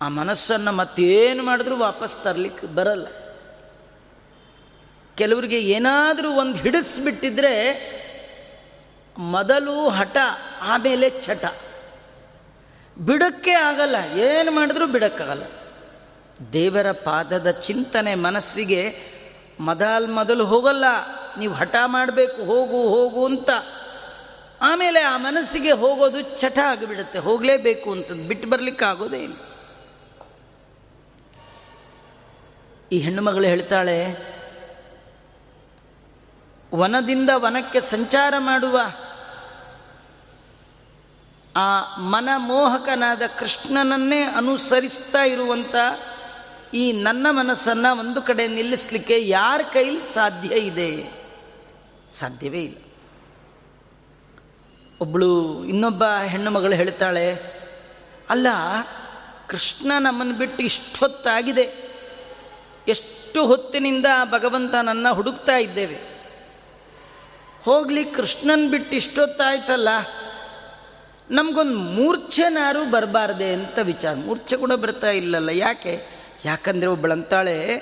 ಆ 0.00 0.08
ಮನಸ್ಸನ್ನು 0.08 0.72
ಮತ್ತೇನು 0.72 1.42
ಮಾಡಿದ್ರೂ 1.42 1.76
ವಾಪಸ್ 1.76 2.16
ತರಲಿಕ್ಕೆ 2.24 2.66
ಬರಲ್ಲ. 2.66 3.06
ಕೆಲವರಿಗೆ 5.16 5.60
ಏನಾದರೂ 5.60 6.30
ಒಂದು 6.30 6.54
ಹಿಡಿಸ್ಬಿಟ್ಟಿದ್ರೆ 6.54 7.52
ಮೊದಲು 9.18 9.88
ಹಠ, 9.88 10.16
ಆಮೇಲೆ 10.62 11.10
ಚಟ 11.10 11.44
ಬಿಡಕ್ಕೆ 12.98 13.50
ಆಗಲ್ಲ. 13.50 14.18
ಏನು 14.18 14.50
ಮಾಡಿದ್ರೂ 14.50 14.86
ಬಿಡಕ್ಕಾಗಲ್ಲ. 14.86 15.42
ದೇವರ 16.52 16.92
ಪಾದದ 16.92 17.50
ಚಿಂತನೆ 17.50 18.14
ಮನಸ್ಸಿಗೆ 18.14 18.98
ಮದಾಲ್ 19.60 20.08
ಮೊದಲು 20.08 20.44
ಹೋಗಲ್ಲ. 20.44 20.84
ನೀವು 21.38 21.54
ಹಠ 21.54 21.76
ಮಾಡಬೇಕು, 21.86 22.44
ಹೋಗು 22.44 22.88
ಹೋಗು 22.88 23.24
ಅಂತ. 23.24 23.50
ಆಮೇಲೆ 24.62 25.00
ಆ 25.00 25.16
ಮನಸ್ಸಿಗೆ 25.16 25.72
ಹೋಗೋದು 25.72 26.20
ಚಟ 26.20 26.58
ಆಗಿಬಿಡುತ್ತೆ. 26.58 27.18
ಹೋಗಲೇಬೇಕು 27.18 27.92
ಅನ್ಸುತ್ತೆ. 27.92 28.28
ಬಿಟ್ಟು 28.28 28.50
ಬರಲಿಕ್ಕೆ 28.50 28.84
ಆಗೋದೇ 28.84 29.22
ಇಲ್ಲ. 29.22 29.34
ಈ 32.92 32.98
ಹೆಣ್ಣು 32.98 33.22
ಮಗಳು 33.22 33.44
ಹೇಳ್ತಾಳೆ, 33.44 34.06
ವನದಿಂದ 36.74 37.30
ವನಕ್ಕೆ 37.34 37.80
ಸಂಚಾರ 37.80 38.34
ಮಾಡುವ 38.38 38.80
ಆ 41.56 41.96
ಮನಮೋಹಕನಾದ 41.98 43.22
ಕೃಷ್ಣನನ್ನೇ 43.38 44.22
ಅನುಸರಿಸ್ತಾ 44.22 45.24
ಇರುವಂಥ 45.24 45.76
ಈ 46.74 46.92
ನನ್ನ 46.92 47.26
ಮನಸ್ಸನ್ನು 47.30 47.98
ಒಂದು 47.98 48.22
ಕಡೆ 48.22 48.48
ನಿಲ್ಲಿಸಲಿಕ್ಕೆ 48.48 49.28
ಯಾರ 49.28 49.60
ಕೈಲಿ 49.72 50.14
ಸಾಧ್ಯ 50.14 50.54
ಇದೆ? 50.54 50.90
ಸಾಧ್ಯವೇ 52.10 52.62
ಇಲ್ಲ. 52.62 52.76
ಒಬ್ಬಳು 55.00 55.64
ಇನ್ನೊಬ್ಬ 55.64 56.04
ಹೆಣ್ಣು 56.04 56.50
ಮಗಳು 56.50 56.74
ಹೇಳ್ತಾಳೆ, 56.74 57.34
ಅಲ್ಲ, 58.30 58.46
ಕೃಷ್ಣ 59.48 59.92
ನಮ್ಮನ್ನು 59.98 60.34
ಬಿಟ್ಟು 60.34 60.62
ಇಷ್ಟೊತ್ತಾಗಿದೆ. 60.62 61.64
ಎಷ್ಟು 62.88 63.46
ಹೊತ್ತಿನಿಂದ 63.46 64.06
ಭಗವಂತ 64.24 64.74
ನನ್ನ 64.74 65.10
ಹುಡುಕ್ತಾ 65.10 65.56
ಇದ್ದೇವೆ. 65.56 65.98
ಹೋಗಲಿ, 67.64 68.04
ಕೃಷ್ಣನ್ 68.04 68.70
ಬಿಟ್ಟು 68.70 68.96
ಇಷ್ಟೊತ್ತಾಯ್ತಲ್ಲ. 68.96 69.88
ನಮಗೊಂದು 71.30 71.78
ಮೂರ್ಛೆನಾರು 71.78 72.90
ಬರಬಾರ್ದೆ 72.90 73.52
ಅಂತ 73.52 73.78
ವಿಚಾರ. 73.78 74.14
ಮೂರ್ಛೆ 74.14 74.56
ಕೂಡ 74.56 74.72
ಬರ್ತಾ 74.72 75.10
ಇಲ್ಲಲ್ಲ, 75.10 75.48
ಯಾಕೆ? 75.48 76.06
ಯಾಕಂದರೆ 76.44 76.86
ಒಬ್ಬಳಂತಾಳೆ 76.86 77.80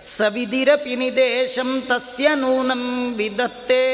ಸವಿದಿರ 0.00 0.68
ಪಿನಿದೇಶಂ 0.76 1.82
ತಸ್ಯ 1.86 2.34
ನೂನಂ 2.34 3.14
ವಿದತ್ತೆ. 3.14 3.86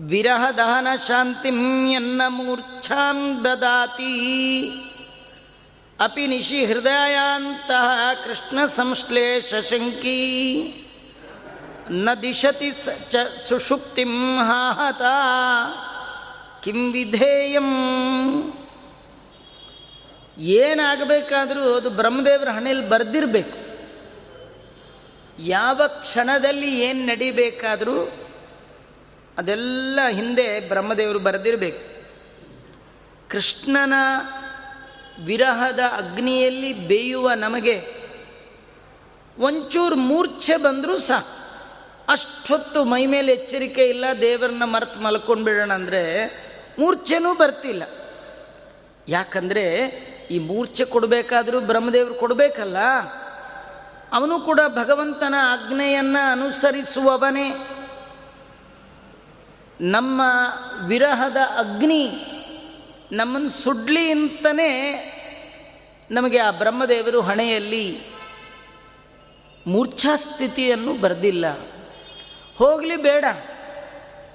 ವಿರಹ 0.00 0.50
ದಹನ 0.50 0.88
ಶಾಂತಿಂ 1.08 1.88
ಎನ್ನ 1.88 2.22
ಮೂರ್ಛಾಂ 2.28 3.44
ದದಾತಿ. 3.44 4.70
ಅಪಿ 6.00 6.26
ನಿಶಿ 6.26 6.64
ಹೃದಯಾಂತಹ 6.64 8.10
ಕೃಷ್ಣ 8.24 8.66
ಸಂಶ್ಲೇಷ 8.66 9.54
ಶಂಕಿ. 9.70 10.18
ನ 11.90 12.08
ದಿಶತಿ 12.22 12.72
ಚ 13.10 13.16
ಸುಷುಪ್ತಿಂ 13.48 14.36
ಹಾಹತ. 14.36 15.02
ಕಿಂ 16.64 16.92
ವಿಧೇಯಂ. 16.92 17.68
ಏನಾಗಬೇಕಾದರೂ 20.38 21.62
ಅದು 21.74 21.90
ಬ್ರಹ್ಮದೇವರ 21.90 22.48
ಹಣೆಯಲ್ಲಿ 22.48 22.88
ಬರೆದಿರಬೇಕು. 22.88 23.56
ಯಾವ 25.46 25.80
ಕ್ಷಣದಲ್ಲಿ 25.86 26.70
ಏನು 26.80 27.06
ನಡಿಬೇಕಾದರೂ 27.06 27.96
ಅದೆಲ್ಲ 29.38 30.00
ಹಿಂದೆ 30.10 30.46
ಬ್ರಹ್ಮದೇವರು 30.68 31.18
ಬರೆದಿರಬೇಕು. 31.18 31.82
ಕೃಷ್ಣನ 33.30 33.94
ವಿರಹದ 35.24 35.80
ಅಗ್ನಿಯಲ್ಲಿ 35.96 36.72
ಬೇಯುವ 36.88 37.32
ನಮಗೆ 37.32 37.76
ಒಂಚೂರು 39.38 39.96
ಮೂರ್ಛೆ 39.96 40.56
ಬಂದರೂ 40.56 40.98
ಸಾಕು. 40.98 41.34
ಅಷ್ಟೊತ್ತು 42.08 42.84
ಮೈ 42.84 43.06
ಮೇಲೆ 43.06 43.32
ಎಚ್ಚರಿಕೆ 43.32 43.84
ಇಲ್ಲ, 43.84 44.04
ದೇವರನ್ನ 44.20 44.64
ಮರೆತು 44.64 44.98
ಮಲ್ಕೊಂಡ್ಬಿಡೋಣ 45.00 45.72
ಅಂದರೆ 45.72 46.02
ಮೂರ್ಛೆನೂ 46.78 47.34
ಬರ್ತಿಲ್ಲ. 47.34 47.82
ಯಾಕಂದರೆ 49.08 49.86
ಈ 50.30 50.38
ಮೂರ್ಛೆ 50.38 50.84
ಕೊಡಬೇಕಾದರೂ 50.84 51.60
ಬ್ರಹ್ಮದೇವರು 51.60 52.14
ಕೊಡಬೇಕಲ್ಲ. 52.14 52.76
ಅವನು 54.12 54.40
ಕೂಡ 54.40 54.60
ಭಗವಂತನ 54.68 55.34
ಆಜ್ಞೆಯನ್ನು 55.38 56.32
ಅನುಸರಿಸುವವನೇ. 56.32 57.54
ನಮ್ಮ 59.80 60.22
ವಿರಹದ 60.86 61.36
ಅಗ್ನಿ 61.36 62.26
ನಮ್ಮನ್ನು 63.12 63.50
ಸುಡ್ಲಿ 63.50 64.10
ಅಂತಲೇ 64.10 65.06
ನಮಗೆ 66.10 66.38
ಆ 66.38 66.50
ಬ್ರಹ್ಮದೇವರು 66.50 67.20
ಹಣೆಯಲ್ಲಿ 67.20 68.14
ಮೂರ್ಛಾಸ್ಥಿತಿಯನ್ನು 69.66 70.94
ಬರೆದಿಲ್ಲ. 71.00 71.44
ಹೋಗಲಿ 72.56 72.96
ಬೇಡ. 72.96 73.24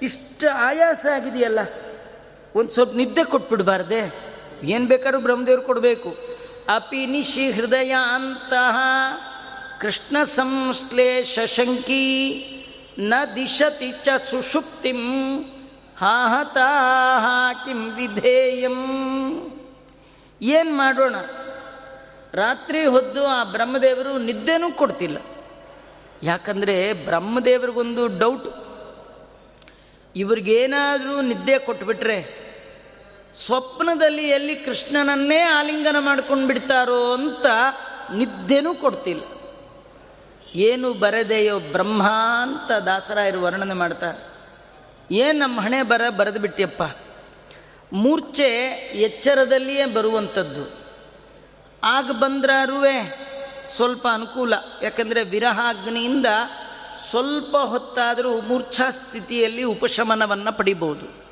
ಇಷ್ಟು 0.02 0.50
ಆಯಾಸ 0.50 1.06
ಆಗಿದೆಯಲ್ಲ. 1.14 1.58
ಒಂದು 2.56 2.70
ಸ್ವಲ್ಪ 2.70 2.94
ನಿದ್ದೆ 2.94 3.24
ಕೊಟ್ಬಿಡ್ಬಾರ್ದೆ. 3.24 4.14
ಏನು 4.64 4.86
ಬೇಕಾದ್ರೂ 4.86 5.20
ಬ್ರಹ್ಮದೇವ್ರು 5.20 5.62
ಕೊಡಬೇಕು. 5.62 6.16
ಅಪಿ 6.68 7.06
ನಿಶಿ 7.06 7.50
ಹೃದಯ 7.50 7.94
ಅಂತಹ 8.14 8.76
ಕೃಷ್ಣ 9.80 10.22
ಸಂಶ್ಲೇಷ 10.22 11.38
ಶಂಕಿ 11.46 12.52
ನ 12.98 13.14
ದಿಶತಿ 13.36 13.92
ಚ 14.04 14.08
ಸುಷುಪ್ತಿಂ 14.30 15.42
ಹಾಹತಾ 15.98 16.68
ಕಿಂ 17.52 17.94
ವಿಧೇಯಂ. 17.94 18.78
ಏನು 20.42 20.76
ಮಾಡೋಣ? 20.76 21.16
ರಾತ್ರಿ 22.34 22.86
ಹೊದ್ದು 22.86 23.26
ಆ 23.26 23.44
ಬ್ರಹ್ಮದೇವರು 23.44 24.18
ನಿದ್ದೆನೂ 24.18 24.72
ಕೊಡ್ತಿಲ್ಲ. 24.72 25.16
ಯಾಕಂದರೆ 26.22 26.92
ಬ್ರಹ್ಮದೇವ್ರಿಗೊಂದು 26.92 28.18
ಡೌಟ್ 28.18 28.66
ಇವ್ರಿಗೇನಾದರೂ 30.16 31.20
ನಿದ್ದೆ 31.20 31.58
ಕೊಟ್ಬಿಟ್ರೆ 31.58 32.45
ಸ್ವಪ್ನದಲ್ಲಿ 33.44 34.28
ಎಲ್ಲಿ 34.28 34.56
ಕೃಷ್ಣನನ್ನೇ 34.56 35.40
ಆಲಿಂಗನ 35.40 35.96
ಮಾಡ್ಕೊಂಡು 35.98 36.46
ಬಿಡ್ತಾರೋ 36.46 37.12
ಅಂತ 37.12 37.46
ನಿದ್ದೆನೂ 38.14 38.74
ಕೊಡ್ತಿಲ್ಲ. 38.74 39.22
ಏನು 40.54 40.92
ಬರದೆಯೋ 40.92 41.58
ಬ್ರಹ್ಮ 41.58 42.08
ಅಂತ 42.42 42.72
ದಾಸರಾಯರು 42.72 43.42
ವರ್ಣನೆ 43.42 43.74
ಮಾಡ್ತಾರೆ 43.74 44.36
ಏನು 45.14 45.38
ನಮ್ಮ 45.38 45.60
ಹಣೆ 45.60 45.82
ಬರ 45.82 46.02
ಬರೆದು 46.16 46.40
ಬಿಟ್ಟಿಯಪ್ಪ 46.40 46.82
ಮೂರ್ಛೆ 47.92 48.48
ಎಚ್ಚರದಲ್ಲಿಯೇ 48.94 49.86
ಬರುವಂಥದ್ದು 49.86 50.86
ಆಗ 51.84 52.10
ಬಂದ್ರಾರುವೆ 52.10 53.26
ಸ್ವಲ್ಪ 53.76 54.08
ಅನುಕೂಲ. 54.12 54.54
ಯಾಕಂದರೆ 54.82 55.22
ವಿರಹಾಗ್ನಿಯಿಂದ 55.22 56.26
ಸ್ವಲ್ಪ 57.10 57.56
ಹೊತ್ತಾದರೂ 57.56 58.40
ಮೂರ್ಛಾ 58.40 58.90
ಸ್ಥಿತಿಯಲ್ಲಿ 58.90 59.62
ಉಪಶಮನವನ್ನು 59.62 60.58
ಪಡಿಬೋದು. 60.58 61.25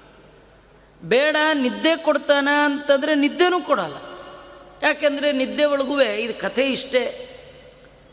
ಬೇಡ, 1.04 1.36
ನಿದ್ದೆ 1.54 1.96
ಕೊಡ್ತಾನ 1.96 2.48
ಅಂತಂದರೆ 2.64 3.14
ನಿದ್ದೆನೂ 3.14 3.60
ಕೊಡಲ್ಲ. 3.60 3.96
ಯಾಕೆಂದರೆ 4.82 5.32
ನಿದ್ದೆ 5.32 5.64
ಒಳಗೂ 5.64 6.00
ಇದು 6.00 6.40
ಕಥೆ 6.40 6.66
ಇಷ್ಟೇ. 6.70 7.30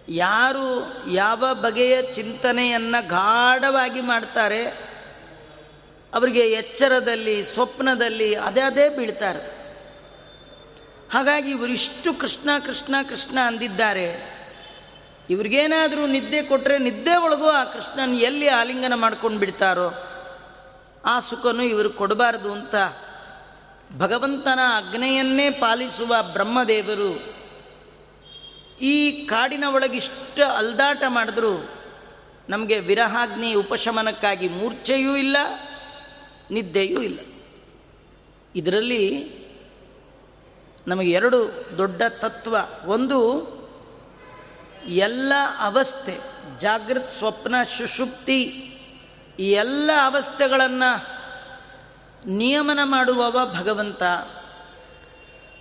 ಯಾರು 0.10 0.93
ಯಾವ 1.12 1.43
ಬಗೆಯ 1.54 2.01
ಚಿಂತನೆಯನ್ನು 2.01 3.08
ಗಾಢವಾಗಿ 3.08 4.01
ಮಾಡ್ತಾರೆ, 4.01 4.65
ಅವರಿಗೆ 6.13 6.39
ಎಚ್ಚರದಲ್ಲಿ, 6.39 7.45
ಸ್ವಪ್ನದಲ್ಲಿ 7.45 8.36
ಅದೇ 8.36 8.62
ಅದೇ 8.62 8.89
ಬೀಳ್ತಾರೆ. 8.89 9.62
ಹಾಗಾಗಿ 11.13 11.49
ಇವರಿಷ್ಟು 11.49 12.13
ಕೃಷ್ಣ 12.13 12.49
ಕೃಷ್ಣ 12.65 12.95
ಕೃಷ್ಣ 13.10 13.38
ಅಂದಿದ್ದಾರೆ. 13.45 14.41
ಇವ್ರಿಗೇನಾದರೂ 15.30 16.08
ನಿದ್ದೆ 16.08 16.43
ಕೊಟ್ಟರೆ 16.43 16.77
ನಿದ್ದೆ 16.77 17.15
ಒಳಗೂ 17.15 17.47
ಆ 17.47 17.63
ಕೃಷ್ಣನ 17.63 18.15
ಎಲ್ಲಿ 18.15 18.47
ಆಲಿಂಗನ 18.47 18.93
ಮಾಡ್ಕೊಂಡು 18.95 19.39
ಬಿಡ್ತಾರೋ 19.39 20.11
ಆ 21.06 21.20
ಸುಖನೂ 21.20 21.64
ಇವರು 21.64 21.90
ಕೊಡಬಾರದು 21.90 22.54
ಅಂತ 22.54 22.76
ಭಗವಂತನ 23.98 24.60
ಅಗ್ನೆಯನ್ನೇ 24.76 25.50
ಪಾಲಿಸುವ 25.50 26.16
ಬ್ರಹ್ಮದೇವರು 26.34 27.42
ಈ 28.82 29.26
ಕಾಡಿನ 29.26 29.64
ಒಳಗಿಷ್ಟ 29.74 30.40
ಅಲ್ದಾಟ 30.40 31.04
ಮಾಡಿದ್ರು. 31.08 31.70
ನಮಗೆ 32.50 32.80
ವಿರಹಾಗ್ನಿ 32.80 33.54
ಉಪಶಮನಕ್ಕಾಗಿ 33.54 34.48
ಮೂರ್ಛೆಯೂ 34.50 35.16
ಇಲ್ಲ, 35.16 35.38
ನಿದ್ದೆಯೂ 36.52 37.02
ಇಲ್ಲ. 37.02 37.20
ಇದರಲ್ಲಿ 38.56 39.32
ನಮಗೆ 40.88 41.12
ಎರಡು 41.12 41.66
ದೊಡ್ಡ 41.78 42.02
ತತ್ವ. 42.10 42.58
ಒಂದು, 42.86 43.20
ಎಲ್ಲ 44.88 45.34
ಅವಸ್ಥೆ 45.60 46.18
ಜಾಗೃತ್ 46.60 47.08
ಸ್ವಪ್ನ 47.08 47.56
ಸುಷುಪ್ತಿ 47.78 48.70
ಈ 49.39 49.52
ಎಲ್ಲ 49.52 49.91
ಅವಸ್ಥೆಗಳನ್ನು 50.06 51.22
ನಿಯಮನ 52.30 52.80
ಮಾಡುವವ 52.84 53.56
ಭಗವಂತ. 53.60 54.04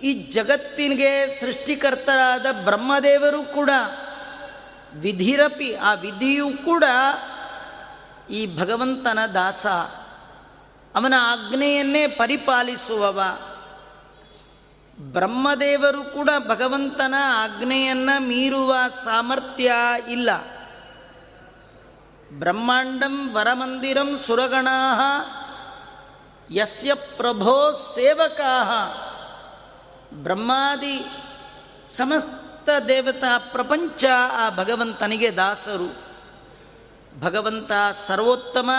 ಈ 0.03 0.13
ಜಗತ್ತಿನಿಗೆ 0.13 1.39
ಸೃಷ್ಟಿಕರ್ತರಾದ 1.39 2.45
ಬ್ರಹ್ಮದೇವರು 2.63 3.43
ಕೂಡ 3.43 3.69
ವಿಧಿರಪಿ, 4.93 5.75
ಆ 5.75 5.93
ವಿಧಿಯೂ 5.93 6.49
ಕೂಡ 6.57 6.83
ಈ 8.29 8.57
ಭಗವಂತನ 8.57 9.19
ದಾಸ. 9.33 9.65
ಅವನ 10.95 11.13
ಆಜ್ಞೆಯನ್ನೇ 11.17 12.07
ಪರಿಪಾಲಿಸುವವ. 12.07 13.23
ಬ್ರಹ್ಮದೇವರು 14.99 16.03
ಕೂಡ 16.03 16.29
ಭಗವಂತನ 16.47 17.13
ಆಜ್ಞೆಯನ್ನು 17.23 18.21
ಮೀರುವ 18.21 18.75
ಸಾಮರ್ಥ್ಯ 19.03 19.71
ಇಲ್ಲ. 20.09 20.29
ಬ್ರಹ್ಮಾಂಡಂ 22.39 23.33
ವರಮಂದಿರಂ 23.33 24.19
ಸುರಗಣಾ 24.27 24.99
ಯಸ್ಯ 26.51 26.93
ಪ್ರಭೋ 26.93 27.71
ಸೇವಕಾ 27.95 28.63
ಬ್ರಹ್ಮಾದಿ 30.13 31.05
ಸಮಸ್ತ 31.97 32.69
ದೇವತಾ 32.87 33.37
ಪ್ರಪಂಚ 33.37 34.05
ಆ 34.31 34.49
ಭಗವಂತನಿಗೆ 34.49 35.35
ದಾಸರು. 35.35 35.95
ಭಗವಂತ 37.21 37.71
ಸರ್ವೋತ್ತಮ. 38.07 38.71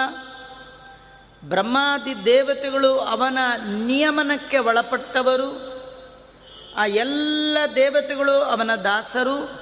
ಬ್ರಹ್ಮಾದಿ 1.44 2.24
ದೇವತೆಗಳು 2.24 2.98
ಅವನ 2.98 3.38
ನಿಯಮನಕ್ಕೆ 3.66 4.58
ಒಳಪಟ್ಟವರು. 4.58 5.72
ಆ 6.76 6.84
ಎಲ್ಲ 6.86 7.58
ದೇವತೆಗಳು 7.74 8.32
ಅವನ 8.32 8.74
ದಾಸರು. 8.74 9.61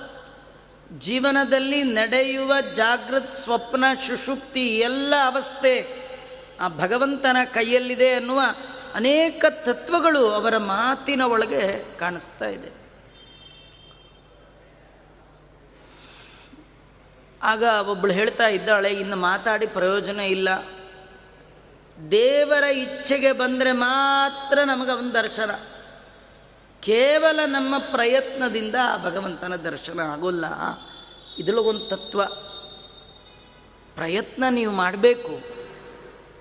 ಜೀವನದಲ್ಲಿ 0.98 1.82
ನಡೆಯುವ 1.82 2.54
ಜಾಗೃತ್ 2.74 3.32
ಸ್ವಪ್ನ 3.32 3.84
ಸುಷುಪ್ತಿ 4.06 4.78
ಎಲ್ಲ 4.78 5.14
ಅವಸ್ಥೆ 5.26 5.88
ಆ 6.60 6.68
ಭಗವಂತನ 6.68 7.36
ಕೈಯಲ್ಲಿದೆ 7.44 8.12
ಅನ್ನುವ 8.12 8.40
ಅನೇಕ 8.94 9.44
ತತ್ವಗಳು 9.50 10.28
ಅವರ 10.28 10.56
ಮಾತಿನ 10.56 11.22
ಒಳಗೆ 11.22 11.98
ಕಾಣಿಸ್ತಾ 11.98 12.48
ಇದೆ. 12.48 12.80
ಆಗ 17.42 17.62
ಒಬ್ಬಳು 17.62 18.12
ಹೇಳ್ತಾ 18.12 18.46
ಇದ್ದಾಳೆ, 18.46 18.88
ಇನ್ನು 18.88 19.16
ಮಾತಾಡಿ 19.16 19.66
ಪ್ರಯೋಜನ 19.66 20.20
ಇಲ್ಲ. 20.20 20.48
ದೇವರ 22.10 22.64
ಇಚ್ಛೆಗೆ 22.64 23.32
ಬಂದರೆ 23.32 23.72
ಮಾತ್ರ 23.72 24.58
ನಮಗೆ 24.64 24.92
ಒಂದು 24.92 25.14
ದರ್ಶನ. 25.14 25.50
ಕೇವಲ 26.80 27.40
ನಮ್ಮ 27.46 27.78
ಪ್ರಯತ್ನದಿಂದ 27.78 28.76
ಆ 28.82 28.96
ಭಗವಂತನ 28.96 29.56
ದರ್ಶನ 29.56 30.00
ಆಗೋಲ್ಲ. 30.00 30.44
ಇದರೊಳಗೊಂದು 31.38 31.86
ತತ್ವ. 31.86 32.24
ಪ್ರಯತ್ನ 33.94 34.44
ನೀವು 34.50 34.72
ಮಾಡಬೇಕು. 34.72 35.40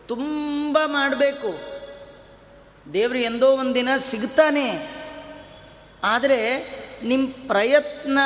ತುಂಬ 0.07 0.77
ಮಾಡಬೇಕು. 0.85 1.79
ದೇವರು 2.93 3.17
ಎಂದೋ 3.17 3.57
ಒಂದಿನ 3.57 3.89
ಸಿಗ್ತಾನೆ. 3.97 4.95
ಆದರೆ 6.03 6.59
ನಿಮ್ಮ 7.03 7.33
ಪ್ರಯತ್ನ 7.47 8.19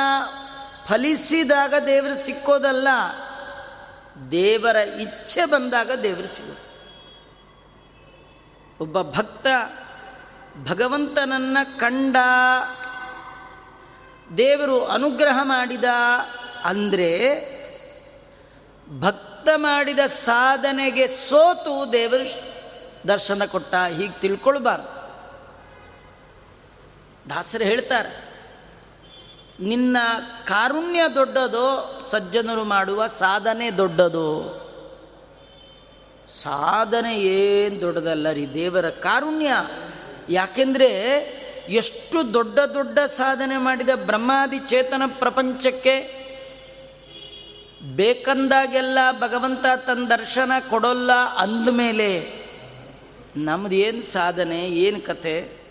ಫಲಿಸಿದಾಗ 0.86 1.74
ದೇವರು 1.86 2.16
ಸಿಕ್ಕೋದಲ್ಲ. 2.16 2.88
ದೇವರ 4.30 4.76
ಇಚ್ಛೆ 4.76 5.44
ಬಂದಾಗ 5.44 5.90
ದೇವರು 6.02 6.26
ಸಿಗೋದು 6.26 6.74
ಒಬ್ಬ 8.80 9.02
ಭಕ್ತ 9.02 9.46
ಭಗವಂತನನ್ನು 10.62 11.78
ಕಂಡ, 11.78 12.16
ದೇವರು 14.38 14.84
ಅನುಗ್ರಹ 14.84 15.38
ಮಾಡಿದ 15.42 15.84
ಅಂದರೆ 16.64 17.10
ಭಕ್ತ 19.00 19.48
ಮಾಡಿದ 19.56 19.98
ಸಾಧನೆಗೆ 19.98 21.08
ಸೋತು 21.08 21.92
ದೇವರು 21.92 22.28
ದರ್ಶನ 23.08 23.44
ಕೊಟ್ಟ, 23.44 23.74
ಹೀಗೆ 23.74 24.20
ತಿಳ್ಕೊಳ್ಬಾರ್ದು. 24.20 24.90
ದಾಸರು 27.30 27.64
ಹೇಳ್ತಾರೆ, 27.64 28.12
ನಿನ್ನ 29.60 29.96
ಕಾರುಣ್ಯ 30.44 31.02
ದೊಡ್ಡದೋ, 31.14 32.00
ಸಜ್ಜನರು 32.10 32.64
ಮಾಡುವ 32.64 33.06
ಸಾಧನೆ 33.06 33.70
ದೊಡ್ಡದು? 33.70 34.28
ಸಾಧನೆ 36.42 37.14
ಏನು 37.16 37.80
ದೊಡ್ಡದಲ್ಲ 37.80 38.30
ರೀ 38.30 38.46
ದೇವರ 38.54 38.90
ಕಾರುಣ್ಯ? 38.90 39.52
ಯಾಕೆಂದರೆ 40.28 40.90
ಎಷ್ಟು 41.68 42.34
ದೊಡ್ಡ 42.34 42.58
ದೊಡ್ಡ 42.58 42.98
ಸಾಧನೆ 42.98 43.56
ಮಾಡಿದ 43.56 43.88
ಬ್ರಹ್ಮಾದಿ 43.94 44.58
ಚೇತನ 44.58 45.02
ಪ್ರಪಂಚಕ್ಕೆ 45.06 46.24
ಬೇಕಂದಾಗೆಲ್ಲ 47.96 48.98
ಭಗವಂತ 49.20 49.66
ತನ್ನ 49.86 50.06
ದರ್ಶನ 50.06 50.52
ಕೊಡೋಲ್ಲ 50.70 51.12
ಅಂದಮೇಲೆ 51.12 52.44
ನಮ್ದು 53.36 53.74
ಏನು 53.74 54.02
ಸಾಧನೆ, 54.02 54.68
ಏನು 54.68 55.00
ಕತೆ 55.00 55.64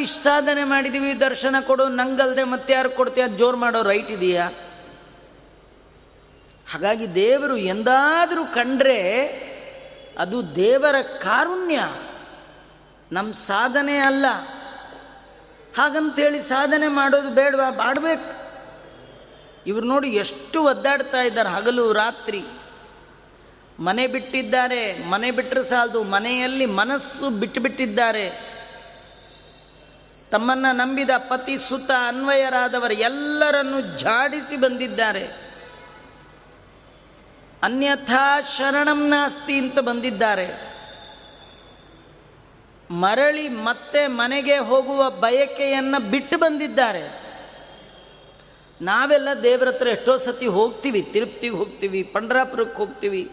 ಇಷ್ಟು 0.00 0.22
ಸಾಧನೆ 0.22 0.64
ಮಾಡಿದ್ದೀವಿ 0.64 1.20
ದರ್ಶನ 1.20 1.56
ಕೊಡು, 1.60 1.88
ನಂಗಲ್ದೆ 1.88 2.44
ಮತ್ತೆ 2.44 2.72
ಯಾರು 2.72 2.90
ಕೊಡ್ತೀಯ 2.90 3.24
ಜೋರು 3.38 3.56
ಮಾಡೋ 3.56 3.82
ರೈಟ್ 3.82 4.10
ಇದೆಯಾ? 4.10 4.48
ಹಾಗಾಗಿ 6.72 7.14
ದೇವರು 7.14 7.56
ಎಂದಾದರೂ 7.56 8.44
ಕಂಡ್ರೆ 8.44 9.22
ಅದು 10.18 10.56
ದೇವರ 10.56 11.02
ಕಾರುಣ್ಯ. 11.02 11.78
ನಮ್ಮ 13.14 13.32
ಸಾಧನೆ 13.32 13.96
ಅಲ್ಲ. 13.96 14.26
ಹಾಗಂತೇಳಿ 15.76 16.42
ಸಾಧನೆ 16.42 16.88
ಮಾಡೋದು 16.88 17.30
ಬೇಡವಾ? 17.30 17.70
ಬಾಡ್ಬೇಕು 17.70 18.44
ಇವ್ರು 19.66 19.86
ನೋಡಿ 19.86 20.08
ಎಷ್ಟು 20.08 20.64
ಒದ್ದಾಡ್ತಾ 20.64 21.22
ಇದ್ದಾರೆ. 21.22 21.48
ಹಗಲು, 21.48 21.92
ರಾತ್ರಿ. 21.92 22.44
ಮನೆ 23.80 24.06
ಬಿಟ್ಟಿದ್ದಾರೆ. 24.06 25.04
ಮನೆ 25.08 25.30
ಬಿಟ್ಟರೆ 25.30 25.62
ಸಾಲದು. 25.62 26.02
ಮನೆಯಲ್ಲಿ 26.02 26.66
ಮನಸ್ಸು 26.66 27.30
ಬಿಟ್ಟುಬಿಟ್ಟಿದ್ದಾರೆ 27.30 28.54
ತಮ್ಮನ್ನು 30.30 30.76
ನಂಬಿದ 30.76 31.10
ಪತಿ 31.10 31.56
ಸುತ 31.56 31.90
ಅನ್ವಯರಾದವರು 32.08 32.94
ಎಲ್ಲರನ್ನು 32.94 33.98
ಜಾಡಿಸಿ 33.98 34.56
ಬಂದಿದ್ದಾರೆ. 34.56 35.24
ಅನ್ಯಥಾ 37.62 38.40
ಶರಣಂ 38.40 39.08
ನಾಸ್ತಿ 39.08 39.58
ಅಂತ 39.58 39.78
ಬಂದಿದ್ದಾರೆ. 39.78 40.73
ಮರಳಿ 42.90 43.48
ಮತ್ತೆ 43.48 44.06
ಮನೆಗೆ 44.06 44.58
ಹೋಗುವ 44.58 45.10
ಬಯಕೆಯನ್ನು 45.10 46.10
ಬಿಟ್ಟು 46.10 46.38
ಬಂದಿದ್ದಾರೆ. 46.38 47.24
ನಾವೆಲ್ಲ 48.82 49.28
ದೇವರ 49.42 49.68
ಹತ್ರ 49.68 49.86
ಎಷ್ಟೋ 49.86 50.16
ಸತಿ 50.16 50.46
ಹೋಗ್ತೀವಿ, 50.46 51.02
ತಿರುಪ್ತಿಗೆ 51.02 51.54
ಹೋಗ್ತೀವಿ, 51.54 52.02
ಪಂಡ್ರಾಪುರಕ್ಕೆ 52.02 52.76
ಹೋಗ್ತೀವಿ, 52.76 53.30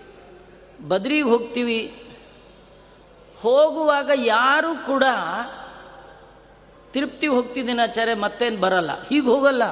ಬದ್ರಿಗೆ 0.88 1.22
ಹೋಗ್ತೀವಿ. 1.22 2.08
ಹೋಗುವಾಗ 3.42 4.12
ಯಾರೂ 4.16 4.86
ಕೂಡ 4.86 5.04
ತಿರುಪ್ತಿ 6.92 7.28
ಹೋಗ್ತಿದ್ದೀನಿ 7.28 7.82
ಆಚಾರ್ಯ 7.82 8.14
ಮತ್ತೇನು 8.14 8.60
ಬರಲ್ಲ. 8.60 9.04
ಹೀಗೆ 9.04 9.26
ಹೋಗಲ್ಲ. 9.26 9.64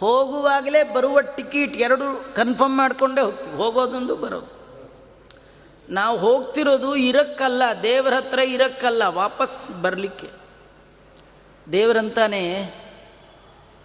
ಹೋಗುವಾಗಲೇ 0.00 0.82
ಬರುವ 0.82 1.20
ಟಿಕೆಟ್ 1.20 1.76
ಎರಡು 1.76 2.34
ಕನ್ಫರ್ಮ್ 2.34 2.76
ಮಾಡಿಕೊಂಡೇ 2.76 3.20
ಹೋಗ್ತೀವಿ. 3.20 3.56
ಹೋಗೋದೊಂದು 3.56 4.16
ಬರೋದು. 4.16 4.55
ನಾವು 5.88 6.16
ಹೋಗ್ತಿರೋದು 6.16 6.96
ಇರಕ್ಕಲ್ಲ, 6.96 7.62
ದೇವರ 7.82 8.14
ಹತ್ರ 8.14 8.38
ಇರಕ್ಕಲ್ಲ, 8.38 9.02
ವಾಪಸ್ 9.06 9.82
ಬರಲಿಕ್ಕೆ. 9.82 10.28
ದೇವರಂತಾನೆ, 11.72 12.42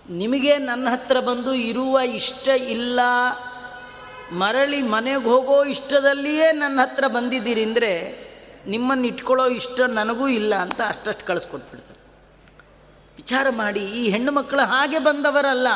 ನಿಮಗೆ 0.09 0.57
ನನ್ನ 0.57 0.89
ಹತ್ರ 0.89 1.19
ಬಂದು 1.19 1.53
ಇರುವ 1.53 1.99
ಇಷ್ಟ 1.99 2.47
ಇಲ್ಲ, 2.47 2.99
ಮರಳಿ 4.31 4.81
ಮನೆಗೆ 4.81 5.23
ಹೋಗೋ 5.23 5.63
ಇಷ್ಟದಲ್ಲಿಯೇ 5.63 6.51
ನನ್ನ 6.51 6.81
ಹತ್ರ 6.81 7.07
ಬಂದಿದ್ದೀರಿ 7.07 7.63
ಅಂದರೆ 7.63 7.91
ನಿಮ್ಮನ್ನು 8.67 9.07
ಇಟ್ಕೊಳ್ಳೋ 9.07 9.47
ಇಷ್ಟ 9.47 9.79
ನನಗೂ 9.79 10.27
ಇಲ್ಲ 10.27 10.55
ಅಂತ 10.55 10.81
ಅಷ್ಟಷ್ಟು 10.87 11.25
ಕಳಿಸ್ಕೊಟ್ಬಿಡ್ತಾರೆ. 11.25 11.99
ವಿಚಾರ 13.15 13.47
ಮಾಡಿ, 13.49 13.79
ಈ 13.79 14.09
ಹೆಣ್ಣು 14.09 14.31
ಮಕ್ಕಳು 14.31 14.61
ಹಾಗೆ 14.61 14.99
ಬಂದವರಲ್ಲ. 14.99 15.67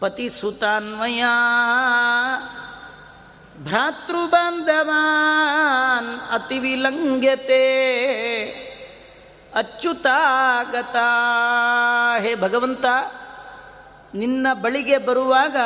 ಪತಿ 0.00 0.28
ಸುತಾನ್ವಯ 0.28 1.24
ಭ್ರಾತೃಬಾಂಧವಾನ್ 3.66 6.30
ಅತಿ 6.30 6.58
ವಿಲಂಘ್ಯತೆ 6.58 7.86
ಅಚ್ಯುತಾಗತ. 9.54 10.96
ಹೇ 12.22 12.34
ಭಗವಂತ, 12.34 12.86
ನಿನ್ನ 14.14 14.46
ಬಳಿಗೆ 14.62 14.98
ಬರುವಾಗ 14.98 15.56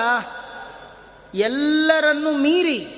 ಎಲ್ಲರನ್ನು 1.34 2.32
ಮೀರಿ 2.32 2.96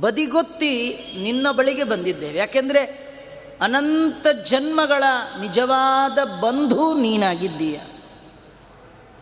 ಬದಿಗೊತ್ತಿ 0.00 0.98
ನಿನ್ನ 1.22 1.50
ಬಳಿಗೆ 1.50 1.84
ಬಂದಿದ್ದೇವೆ. 1.84 2.38
ಯಾಕೆಂದರೆ 2.38 3.10
ಅನಂತ 3.60 4.28
ಜನ್ಮಗಳ 4.28 5.04
ನಿಜವಾದ 5.40 6.24
ಬಂಧು 6.24 6.94
ನೀನಾಗಿದ್ದೀಯ. 6.94 7.80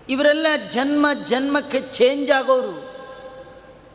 ಇವರೆಲ್ಲ 0.08 0.46
ಜನ್ಮ 0.70 1.06
ಜನ್ಮಕ್ಕೆ 1.24 1.80
ಚೇಂಜ್ 1.80 2.30
ಆಗೋರು. 2.30 2.87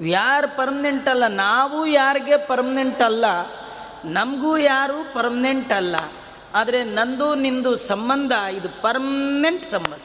ಯಾರು 0.02 0.58
ಪರ್ಮನೆಂಟ್ 0.58 1.10
ಅಲ್ಲ, 1.10 1.28
ನಾವು 1.28 1.86
ಯಾರಿಗೆ 1.86 2.48
ಪರ್ಮನೆಂಟ್ 2.48 3.02
ಅಲ್ಲ, 3.02 3.26
ನಮಗೂ 4.06 4.58
ಯಾರು 4.58 5.14
ಪರ್ಮನೆಂಟ್ 5.14 5.74
ಅಲ್ಲ. 5.74 5.96
ಆದರೆ 6.56 6.84
ನಂದು 6.84 7.36
ನಿಂದು 7.36 7.76
ಸಂಬಂಧ, 7.76 8.32
ಇದು 8.32 8.82
ಪರ್ಮನೆಂಟ್ 8.82 9.72
ಸಂಬಂಧ. 9.72 10.02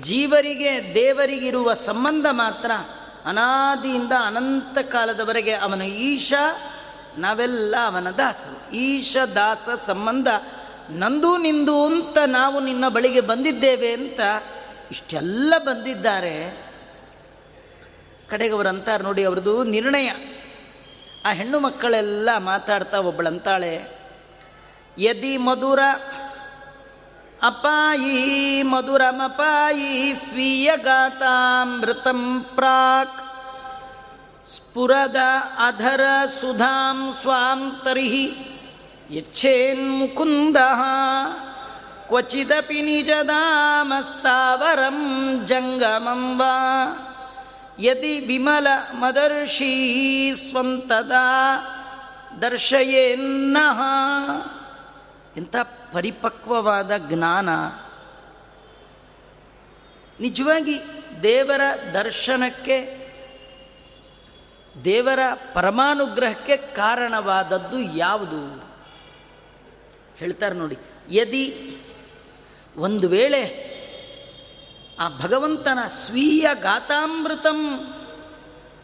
ಜೀವರಿಗೆ, 0.00 0.94
ದೇವರಿಗಿರುವ 0.94 1.74
ಸಂಬಂಧ 1.74 2.26
ಮಾತ್ರ 2.30 2.70
ಅನಾದಿಯಿಂದ 3.24 4.12
ಅನಂತ 4.26 4.78
ಕಾಲದವರೆಗೆ 4.78 5.52
ಅವನು 5.52 5.84
ಈಶ, 5.84 6.32
ನಾವೆಲ್ಲ 7.18 7.76
ಅವನ 7.86 8.10
ದಾಸರು. 8.10 8.74
ಈಶ, 8.74 9.16
ದಾಸ, 9.34 9.68
ಸಂಬಂಧ, 9.86 10.28
ನಂದು 10.90 11.36
ನಿಂದು 11.36 11.86
ಅಂತ 11.86 12.18
ನಾವು 12.18 12.60
ನಿನ್ನ 12.60 12.88
ಬಳಿಗೆ 12.88 13.20
ಬಂದಿದ್ದೇವೆ 13.20 13.92
ಅಂತ 13.92 14.20
ಇಷ್ಟೆಲ್ಲ 14.90 15.54
ಬಂದಿದ್ದಾರೆ. 15.58 16.71
ಕಡೆಗೆ 18.32 18.68
ಅಂತಾರೆ 18.68 19.04
ನೋಡಿ 19.04 19.24
ಅವ್ರದ್ದು 19.24 19.64
ನಿರ್ಣಯ. 19.64 20.12
ಆ 21.24 21.32
ಹೆಣ್ಣು 21.32 21.60
ಮಕ್ಕಳೆಲ್ಲ 21.60 22.36
ಮಾತಾಡ್ತಾ 22.36 22.98
ಒಬ್ಬಳಂತಾಳೆ 22.98 24.02
ಯದಿ 24.98 25.36
ಮಧುರ, 25.36 25.78
ಅಪಾಯಿ 27.42 28.62
ಮಧುರಮಪಾಯಿ 28.62 30.14
ಸ್ವೀಯ 30.28 30.70
ಗಾತಾಮೃತಂ 30.76 32.46
ಪ್ರಾಕ್. 32.54 33.28
ಸ್ಫುರದ 34.48 35.16
ಅಧರ 35.66 36.00
ಸುಧಾಂ 36.40 37.16
ಸ್ವಾಂ 37.20 37.80
ತರ್ಹಿ 37.84 38.36
ಯಚ್ಛೇನ್ಮುಕುಂದ 39.10 40.56
ಕ್ವಚಿದಪಿ 42.08 42.82
ನಿಜದಾಮಸ್ತಾವರಂ 42.82 44.98
ಜಂಗಮಂ 45.46 46.38
ವಾ. 46.38 47.11
ಯದಿ 47.78 48.18
ವಿಮಲ 48.18 48.66
ಮದರ್ಷಿ 48.92 50.32
ಸ್ವಂತದ 50.50 51.12
ದರ್ಶಯೇನ್ನ 52.42 53.56
ಎಂಥ 55.36 55.56
ಪರಿಪಕ್ವವಾದ 55.92 56.96
ಜ್ಞಾನ. 56.96 57.48
ನಿಜವಾಗಿ 60.20 60.80
ದೇವರ 61.22 61.60
ದರ್ಶನಕ್ಕೆ, 61.92 63.02
ದೇವರ 64.84 65.18
ಪರಮಾನುಗ್ರಹಕ್ಕೆ 65.54 66.56
ಕಾರಣವಾದದ್ದು 66.56 67.80
ಯಾವುದು? 67.80 68.72
ಹೇಳ್ತಾರೆ 70.16 70.54
ನೋಡಿ. 70.54 70.76
ಯದಿ 71.10 71.76
ಒಂದು 72.76 73.08
ವೇಳೆ 73.08 73.71
ಆ 74.98 75.08
ಭಗವಂತನ 75.08 75.78
ಸ್ವೀಯ 75.88 76.48
ಗಾತಾಮೃತಂ 76.54 77.90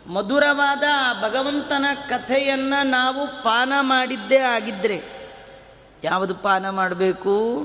ಮಧುರವಾದ 0.07 0.83
ಆ 0.97 1.13
ಭಗವಂತನ 1.23 1.85
ಕಥೆಯನ್ನು 2.09 2.87
ನಾವು 2.87 3.43
ಪಾನ 3.43 3.73
ಮಾಡಿದ್ದೇ 3.81 4.39
ಆಗಿದ್ದರೆ 4.39 5.19
ಯಾವುದು 6.05 6.35
ಪಾನ 6.35 6.71
ಮಾಡಬೇಕು? 6.71 7.63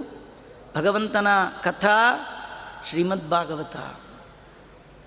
ಭಗವಂತನ 0.75 1.27
ಕಥಾ 1.63 1.97
ಶ್ರೀಮದ್ 2.89 3.29
ಭಾಗವತ. 3.29 3.75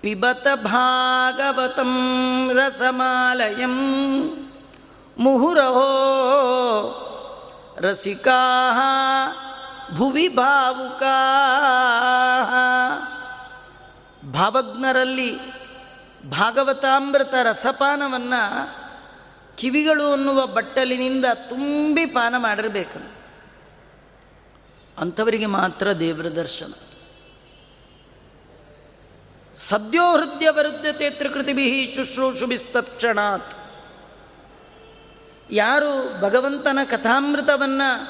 ಪಿಬತ 0.01 0.47
ಭಾಗವತಂ 0.63 1.93
ರಸಮಾಲಯಂ 2.53 3.75
ಮುಹುರಹೋ 5.17 5.89
ರಸಿಕಾ 7.77 8.39
ಭುವಿ 9.95 10.27
ಭಾವುಕಾ 10.27 11.17
ಭಾವಜ್ಞರಲ್ಲಿ 14.37 15.39
ಭಾಗವತಾಮೃತ 16.29 17.33
ರಸಪಾನವನ್ನು 17.43 18.67
ಕಿವಿಗಳು 19.57 20.11
ಅನ್ನುವ 20.11 20.47
ಬಟ್ಟಲಿನಿಂದ 20.47 21.25
ತುಂಬಿ 21.49 22.05
ಪಾನ 22.05 22.35
ಮಾಡಿರಬೇಕು. 22.37 22.99
ಅಂಥವರಿಗೆ 25.01 25.45
ಮಾತ್ರ 25.45 25.99
ದೇವರ 25.99 26.25
ದರ್ಶನ. 26.35 26.71
ಸದ್ಯೋ 29.55 30.17
ಹೃದಯ 30.17 30.49
ವರುದ್ಧತೆ 30.49 31.09
ತ್ರಿಕೃತಿಭಿ 31.09 31.93
ಶುಶ್ರೂಷುಭಿಸ್ತಕ್ಷಣಾತ್ 31.95 33.55
ಯಾರು 35.51 36.21
ಭಗವಂತನ 36.21 36.79
ಕಥಾಮೃತವನ್ನು 36.83 38.03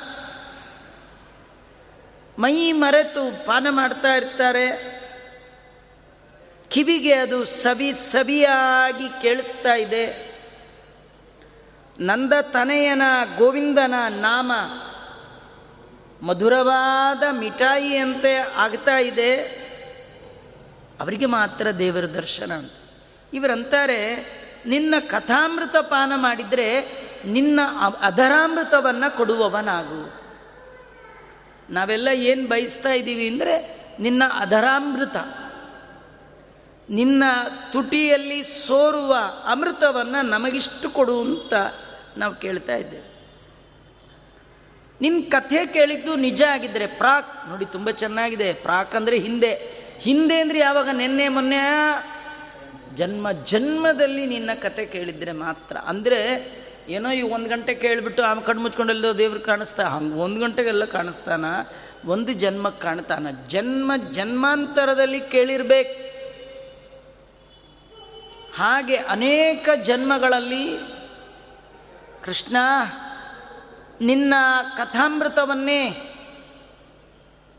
ಮೈ 2.42 2.72
ಮರೆತು 2.72 3.46
ಪಾನ 3.46 3.68
ಮಾಡ್ತಾ 3.70 4.16
ಇರ್ತಾರೆ 4.16 4.97
ಕಿವಿಗೆ 6.70 7.14
ಅದು 7.14 7.46
ಸವಿ 7.46 7.94
ಸವಿಯಾಗಿ 7.94 9.22
ಕೇಳಿಸ್ತಾ 9.22 9.74
ಇದೆ. 9.76 10.38
ನಂದ 12.00 12.34
ತನೆಯನ 12.42 13.02
ಗೋವಿಂದನ 13.38 13.94
ನಾಮ 14.10 14.52
ಮಧುರವಾದ 16.26 17.24
ಮಿಠಾಯಿಯಂತೆ 17.32 18.36
ಆಗ್ತಾ 18.36 19.00
ಇದೆ. 19.00 19.38
ಅವರಿಗೆ 21.00 21.26
ಮಾತ್ರ 21.26 21.72
ದೇವರ 21.72 22.06
ದರ್ಶನ 22.06 22.52
ಅಂತ. 22.52 22.72
ಇವರಂತಾರೆ, 23.34 24.16
ನಿನ್ನ 24.66 24.96
ಕಥಾಮೃತ 25.08 25.78
ಪಾನ 25.78 26.12
ಮಾಡಿದರೆ 26.16 26.82
ನಿನ್ನ 27.26 27.60
ಅಧರಾಮೃತವನ್ನು 28.02 29.18
ಕೊಡುವವನಾಗು. 29.18 30.28
ನಾವೆಲ್ಲ 31.74 32.08
ಏನು 32.14 32.48
ಬಯಸ್ತಾ 32.48 32.90
ಇದ್ದೀವಿ 32.90 33.28
ಅಂದರೆ 33.28 33.78
ನಿನ್ನ 34.00 34.24
ಅಧರಾಮೃತ. 34.34 35.16
ನಿನ್ನ 36.90 37.24
ತುಟಿಯಲ್ಲಿ 37.72 38.44
ಸೋರುವ 38.44 39.16
ಅಮೃತವನ್ನು 39.46 40.26
ನಮಗಿಷ್ಟು 40.26 40.90
ಕೊಡು 40.90 41.22
ಅಂತ 41.22 41.54
ನಾವು 42.18 42.36
ಕೇಳ್ತಾ 42.36 42.76
ಇದ್ದೇವೆ. 42.76 43.18
ನಿನ್ನ 45.02 45.24
ಕಥೆ 45.30 45.66
ಕೇಳಿದ್ದು 45.66 46.16
ನಿಜ 46.16 46.42
ಆಗಿದ್ದರೆ 46.42 46.88
ಪ್ರಾಕ್, 46.88 47.50
ನೋಡಿ 47.50 47.66
ತುಂಬ 47.66 47.90
ಚೆನ್ನಾಗಿದೆ. 47.90 48.54
ಪ್ರಾಕ್ 48.54 48.96
ಅಂದರೆ 48.96 49.18
ಹಿಂದೆ. 49.18 49.54
ಹಿಂದೆ 50.00 50.40
ಅಂದರೆ 50.40 50.60
ಯಾವಾಗ? 50.60 50.90
ನಿನ್ನೆ, 50.90 51.30
ಮೊನ್ನೆ? 51.30 51.58
ಜನ್ಮ, 52.96 53.32
ಜನ್ಮದಲ್ಲಿ 53.32 54.26
ನಿನ್ನ 54.26 54.50
ಕತೆ 54.62 54.86
ಕೇಳಿದರೆ 54.86 55.32
ಮಾತ್ರ. 55.32 55.78
ಅಂದರೆ 55.78 56.20
ಏನೋ 56.90 57.12
ಈ 57.12 57.22
ಒಂದು 57.22 57.50
ಗಂಟೆ 57.50 57.76
ಕೇಳಿಬಿಟ್ಟು 57.76 58.24
ಆಮೇಲೆ 58.24 58.46
ಕಣ್ಣು 58.46 58.64
ಮುಚ್ಕೊಂಡಲ್ಲೋ 58.64 59.18
ದೇವ್ರು 59.18 59.40
ಕಾಣಿಸ್ತಾ, 59.40 59.84
ಹಂಗೆ 59.84 60.16
ಒಂದು 60.16 60.42
ಗಂಟೆಗೆಲ್ಲ 60.42 60.86
ಕಾಣಿಸ್ತಾನ? 60.86 61.46
ಒಂದು 62.06 62.34
ಜನ್ಮಕ್ಕೆ 62.34 62.82
ಕಾಣ್ತಾನ? 62.82 63.28
ಜನ್ಮ, 63.48 63.92
ಜನ್ಮಾಂತರದಲ್ಲಿ 64.12 65.20
ಕೇಳಿರ್ಬೇಕು. 65.20 66.17
ಹಾಗೆ 68.58 68.96
ಅನೇಕ 68.96 69.70
ಜನ್ಮಗಳಲ್ಲಿ 69.84 70.78
ಕೃಷ್ಣ 72.26 72.58
ನಿನ್ನ 74.02 74.34
ಕಥಾಮೃತವನ್ನೇ 74.78 75.90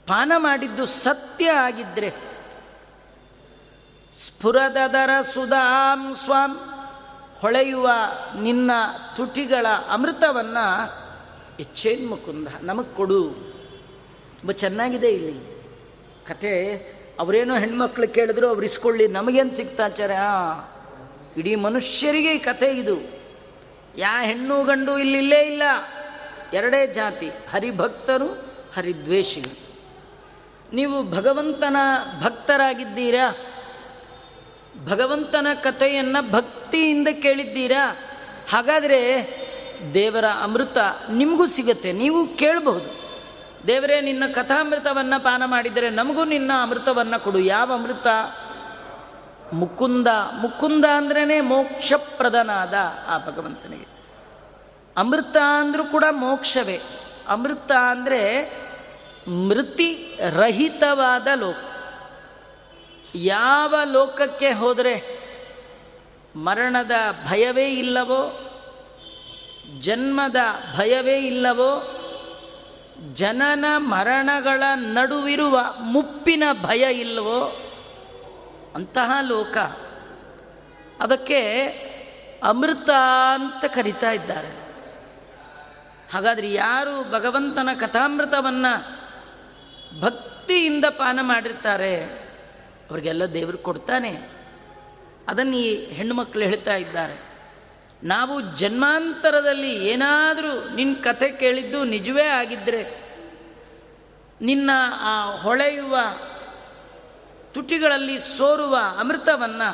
ಪಾನ 0.07 0.33
ಮಾಡಿದ್ದು 0.37 0.87
ಸತ್ಯ 0.87 1.51
ಆಗಿದ್ದರೆ 1.51 2.15
ಸ್ಫುರದರ 4.15 5.11
ಸುಧಾಂ 5.35 6.17
ಸ್ವಾಂ 6.17 6.61
ಹೊಳೆಯುವ 7.39 7.91
ನಿನ್ನ 8.41 8.71
ತುಟಿಗಳ 9.17 9.67
ಅಮೃತವನ್ನು 9.89 10.85
ಹೆಚ್ಚೇನು 11.57 12.09
ಮುಕುಂದ 12.09 12.49
ನಮಗೆ 12.63 12.95
ಕೊಡು. 12.95 13.25
ತುಂಬ 14.39 14.51
ಚೆನ್ನಾಗಿದೆ 14.51 15.09
ಇಲ್ಲಿ. 15.09 15.65
ಕತೆ 16.27 16.77
ಅವರೇನೋ 17.21 17.59
ಹೆಣ್ಮಕ್ಳು 17.59 18.09
ಕೇಳಿದ್ರು, 18.09 18.49
ಅವ್ರು 18.49 18.63
ಇಸ್ಕೊಳ್ಳಿ, 18.63 19.09
ನಮಗೇನು 19.09 19.57
ಸಿಗ್ತಾಚಾರ್ಯ 19.57 20.19
ಇಡೀ 21.39 21.55
ಮನುಷ್ಯರಿಗೆ 21.55 22.35
ಈ 22.35 22.39
ಕಥೆ 22.39 22.67
ಇದು. 22.67 23.19
ಯಾ 23.99 24.23
ಹೆಣ್ಣು 24.23 24.65
ಗಂಡು 24.65 24.99
ಇಲ್ಲಿಲ್ಲೇ 24.99 25.41
ಇಲ್ಲ. 25.41 25.63
ಎರಡೇ 26.53 26.87
ಜಾತಿ, 26.87 27.29
ಹರಿಭಕ್ತರು, 27.29 28.29
ಹರಿದ್ವೇಷಿಗಳು. 28.77 29.69
ನೀವು 30.75 31.11
ಭಗವಂತನ 31.11 31.77
ಭಕ್ತರಾಗಿದ್ದೀರಾ? 32.23 33.37
ಭಗವಂತನ 34.85 35.47
ಕಥೆಯನ್ನು 35.55 36.31
ಭಕ್ತಿಯಿಂದ 36.31 37.09
ಕೇಳಿದ್ದೀರಾ? 37.23 37.97
ಹಾಗಾದರೆ 38.51 39.29
ದೇವರ 39.95 40.25
ಅಮೃತ 40.43 40.79
ನಿಮಗೂ 41.11 41.47
ಸಿಗತ್ತೆ, 41.47 41.93
ನೀವು 41.93 42.27
ಕೇಳಬಹುದು. 42.27 42.99
ದೇವರೇ, 43.67 44.01
ನಿನ್ನ 44.01 44.25
ಕಥಾಮೃತವನ್ನು 44.33 45.25
ಪಾನ 45.25 45.43
ಮಾಡಿದರೆ 45.47 45.91
ನಮಗೂ 45.91 46.25
ನಿನ್ನ 46.25 46.51
ಅಮೃತವನ್ನು 46.63 47.25
ಕೊಡು. 47.25 47.39
ಯಾವ 47.39 47.73
ಅಮೃತ? 47.73 48.07
ಮುಕುಂದ 49.53 50.07
ಮುಕುಂದ 50.33 50.85
ಅಂದ್ರೇ 50.85 51.41
ಮೋಕ್ಷಪ್ರದನಾದ 51.41 52.75
ಆ 53.07 53.19
ಭಗವಂತನಿಗೆ. 53.19 53.87
ಅಮೃತ 54.97 55.37
ಅಂದರೂ 55.37 55.85
ಕೂಡ 55.85 56.05
ಮೋಕ್ಷವೇ. 56.11 56.81
ಅಮೃತ 57.29 57.73
ಅಂದರೆ 57.73 58.53
ಮೃತಿ 59.31 60.19
ರಹಿತವಾದ 60.31 61.27
ಲೋಕ. 61.35 61.57
ಯಾವ 63.15 63.75
ಲೋಕಕ್ಕೆ 63.93 64.53
ಹೋದರೆ 64.53 65.19
ಮರಣದ 66.37 66.91
ಭಯವೇ 67.29 67.69
ಇಲ್ಲವೋ, 67.69 68.51
ಜನ್ಮದ 69.81 70.37
ಭಯವೇ 70.77 71.19
ಇಲ್ಲವೋ, 71.19 71.95
ಜನನ 73.15 73.65
ಮರಣಗಳ 73.77 74.63
ನಡುವಿರುವ 74.75 75.61
ಮುಪ್ಪಿನ 75.81 76.43
ಭಯ 76.63 76.95
ಇಲ್ಲವೋ 77.01 77.68
ಅಂತಹ 78.79 79.11
ಲೋಕ. 79.21 79.57
ಅದಕ್ಕೆ 81.01 81.41
ಅಮೃತ 82.43 82.91
ಅಂತ 83.35 83.65
ಕರಿತಾ 83.65 84.11
ಇದ್ದಾರೆ. 84.11 84.49
ಹಾಗಾದರೆ 86.13 86.53
ಯಾರು 86.53 87.13
ಭಗವಂತನ 87.13 87.69
ಕಥಾಮೃತವನ್ನು 87.81 88.73
ಭಕ್ತಿಯಿಂದ 90.01 90.85
ಪಾನ 90.85 91.19
ಮಾಡಿರ್ತಾರೆ, 91.23 92.05
ಅವರಿಗೆಲ್ಲ 92.91 93.25
ದೇವರು 93.25 93.59
ಕೊಡ್ತಾನೆ. 93.59 94.11
ಅದನ್ನು 95.29 95.57
ಈ 95.57 95.85
ಹೆಣ್ಣುಮಕ್ಕಳು 95.85 96.45
ಹೇಳ್ತಾ 96.45 96.77
ಇದ್ದಾರೆ. 96.77 97.29
ನಾವು 98.03 98.41
ಜನ್ಮಾಂತರದಲ್ಲಿ 98.41 99.87
ಏನಾದರೂ 99.87 100.75
ನಿನ್ನ 100.75 100.95
ಕಥೆ 101.03 101.31
ಕೇಳಿದ್ದು 101.31 101.85
ನಿಜವೇ 101.85 102.25
ಆಗಿದ್ದರೆ 102.25 103.09
ನಿನ್ನ 104.41 104.71
ಆ 105.01 105.31
ಹೊಳೆಯುವ 105.31 105.99
ತುಟಿಗಳಲ್ಲಿ 107.55 108.19
ಸೋರುವ 108.19 108.79
ಅಮೃತವನ್ನು 108.99 109.69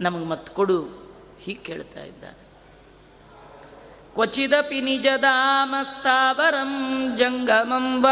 ನಮಗೆ 0.00 0.24
ಮತ್ತೆ 0.24 0.54
ಕೊಡು, 0.54 0.82
ಹೀಗೆ 1.40 1.60
ಕೇಳ್ತಾ 1.60 2.00
ಇದ್ದಾರೆ 2.00 2.48
ಕ್ವಚಿದಪಿ 4.14 4.80
ನಿಜದಾಮಸ್ತಾವರಂ 4.80 6.72
ಜಂಗಮಂ 7.16 8.04
ವ 8.04 8.06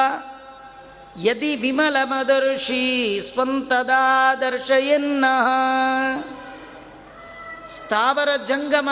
ಯದಿ 1.22 1.56
ವಿಮಲಮದರ್ಶಿ 1.56 3.20
ಸ್ವಂತದಾ 3.32 4.34
ದರ್ಶಯನ್ನ 4.34 5.24
ಸ್ಥಾವರ 7.68 8.28
ಜಂಗಮ, 8.44 8.90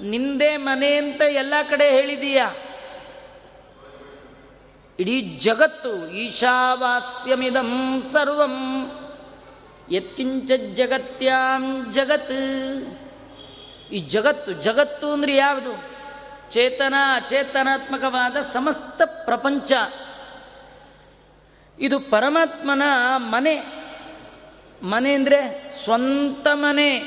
ನಿಂದೇ 0.00 0.56
ಮನೆ 0.56 0.96
ಅಂತ 0.96 1.22
ಎಲ್ಲ 1.22 1.54
ಕಡೆ 1.70 1.90
ಹೇಳಿದೀಯ? 1.90 2.42
ಇಡೀ 4.98 5.22
ಜಗತ್ತು 5.22 6.10
ಈಶಾವಾಸ್ಯಮಿದಂ 6.10 8.02
ಸರ್ವಂ. 8.12 8.90
ಯತ್ಕಿಂಚ 9.90 10.50
ಜಗತ್ಯಾಂ 10.72 11.92
ಜಗತ್. 11.92 12.32
ಈ 13.92 13.98
ಜಗತ್ತು 13.98 14.52
ಜಗತ್ತು 14.52 15.12
ಅಂದರೆ 15.12 15.36
ಯಾವುದು? 15.36 15.96
ಚೇತನ 16.50 16.94
ಅಚೇತನಾತ್ಮಕವಾದ 17.14 18.36
ಸಮಸ್ತ 18.36 19.02
ಪ್ರಪಂಚ. 19.04 19.72
ಇದು 21.78 22.00
ಪರಮಾತ್ಮನ 22.00 22.82
ಮನೆ. 23.16 23.66
ಮನೆ 24.82 25.12
ಅಂದರೆ 25.12 25.72
ಸ್ವಂತ 25.84 26.48
ಮನೆ. 26.52 26.98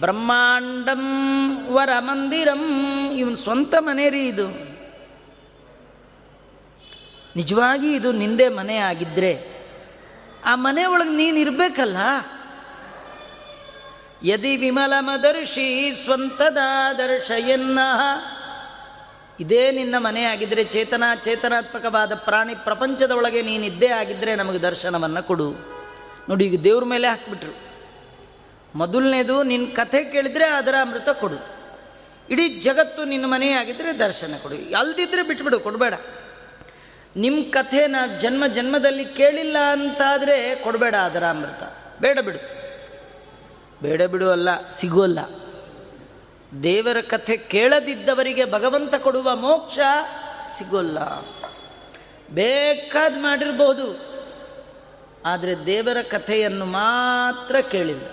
ಬ್ರಹ್ಮಾಂಡಂ 0.00 1.04
ವರ 1.68 1.88
ಮಂದಿರಂ 1.98 2.62
ಇವನ್ 3.12 3.36
ಸ್ವಂತ 3.36 3.74
ಮನೆ 3.78 4.10
ರೀ 4.10 4.26
ಇದು. 4.26 4.69
ನಿಜವಾಗಿ 7.36 7.94
ಇದು 7.94 8.12
ನಿಂದೆ 8.12 8.48
ಮನೆ 8.48 8.76
ಆಗಿದ್ದರೆ 8.76 9.60
ಆ 10.44 10.54
ಮನೆ 10.54 10.84
ಒಳಗೆ 10.84 11.16
ನೀನು 11.16 11.38
ಇರಬೇಕಲ್ಲ? 11.38 11.96
ಯದಿ 14.22 14.56
ವಿಮಲಮದರ್ಶಿ 14.56 15.92
ಸ್ವಂತದ 16.04 16.58
ದರ್ಶಯನ್ನ 16.98 17.78
ಇದೇ 19.40 19.70
ನಿನ್ನ 19.70 19.94
ಮನೆ 19.98 20.22
ಆಗಿದ್ದರೆ 20.22 20.64
ಚೇತನ 20.64 21.02
ಚೇತನಾತ್ಮಕವಾದ 21.24 22.14
ಪ್ರಾಣಿ 22.14 22.54
ಪ್ರಪಂಚದ 22.54 23.10
ಒಳಗೆ 23.10 23.42
ನೀನಿದ್ದೇ 23.42 23.86
ಆಗಿದ್ದರೆ 23.86 24.34
ನಮಗೆ 24.34 24.58
ದರ್ಶನವನ್ನು 24.58 25.22
ಕೊಡು. 25.22 25.50
ನೋಡಿ, 26.28 26.46
ಈಗ 26.46 26.60
ದೇವ್ರ 26.60 26.84
ಮೇಲೆ 26.84 27.08
ಹಾಕ್ಬಿಟ್ರು. 27.08 27.70
ಮೊದಲನೇದು 28.74 29.42
ನಿನ್ನ 29.42 29.74
ಕಥೆ 29.74 30.04
ಕೇಳಿದರೆ 30.04 30.46
ಅದರ 30.46 30.74
ಅಮೃತ 30.80 31.08
ಕೊಡು. 31.08 31.60
ಇಡೀ 32.30 32.48
ಜಗತ್ತು 32.48 33.04
ನಿನ್ನ 33.04 33.24
ಮನೆ 33.26 33.52
ಆಗಿದ್ದರೆ 33.52 33.98
ದರ್ಶನ 33.98 34.34
ಕೊಡು. 34.42 34.54
ಅಲ್ದಿದ್ರೆ 34.54 35.22
ಬಿಟ್ಬಿಡು, 35.22 35.60
ಕೊಡಬೇಡ. 35.60 35.94
ನಿಮ್ಮ 37.16 37.50
ಕಥೆ 37.50 37.86
ನಾ 37.86 38.18
ಜನ್ಮ 38.18 38.46
ಜನ್ಮದಲ್ಲಿ 38.46 39.04
ಕೇಳಿಲ್ಲ 39.04 39.56
ಅಂತಾದರೆ 39.70 40.54
ಕೊಡಬೇಡ 40.54 40.94
ಅದರ 40.94 41.24
ಅಮೃತ 41.26 41.62
ಬೇಡ 42.00 42.20
ಬಿಡು. 42.20 42.60
ಬೇಡ 43.82 44.02
ಬಿಡು 44.02 44.30
ಅಲ್ಲ, 44.30 44.68
ಸಿಗೋಲ್ಲ. 44.68 45.18
ದೇವರ 46.62 47.00
ಕಥೆ 47.00 47.36
ಕೇಳದಿದ್ದವರಿಗೆ 47.36 48.44
ಭಗವಂತ 48.44 48.94
ಕೊಡುವ 48.94 49.36
ಮೋಕ್ಷ 49.36 49.78
ಸಿಗೋಲ್ಲ. 50.58 50.98
ಬೇಕಾದ 52.30 53.14
ಮಾಡಿರ್ಬೋದು. 53.18 54.10
ಆದರೆ 55.26 55.66
ದೇವರ 55.66 56.02
ಕಥೆಯನ್ನು 56.02 56.64
ಮಾತ್ರ 56.64 57.56
ಕೇಳಿಲ್ಲ. 57.60 58.08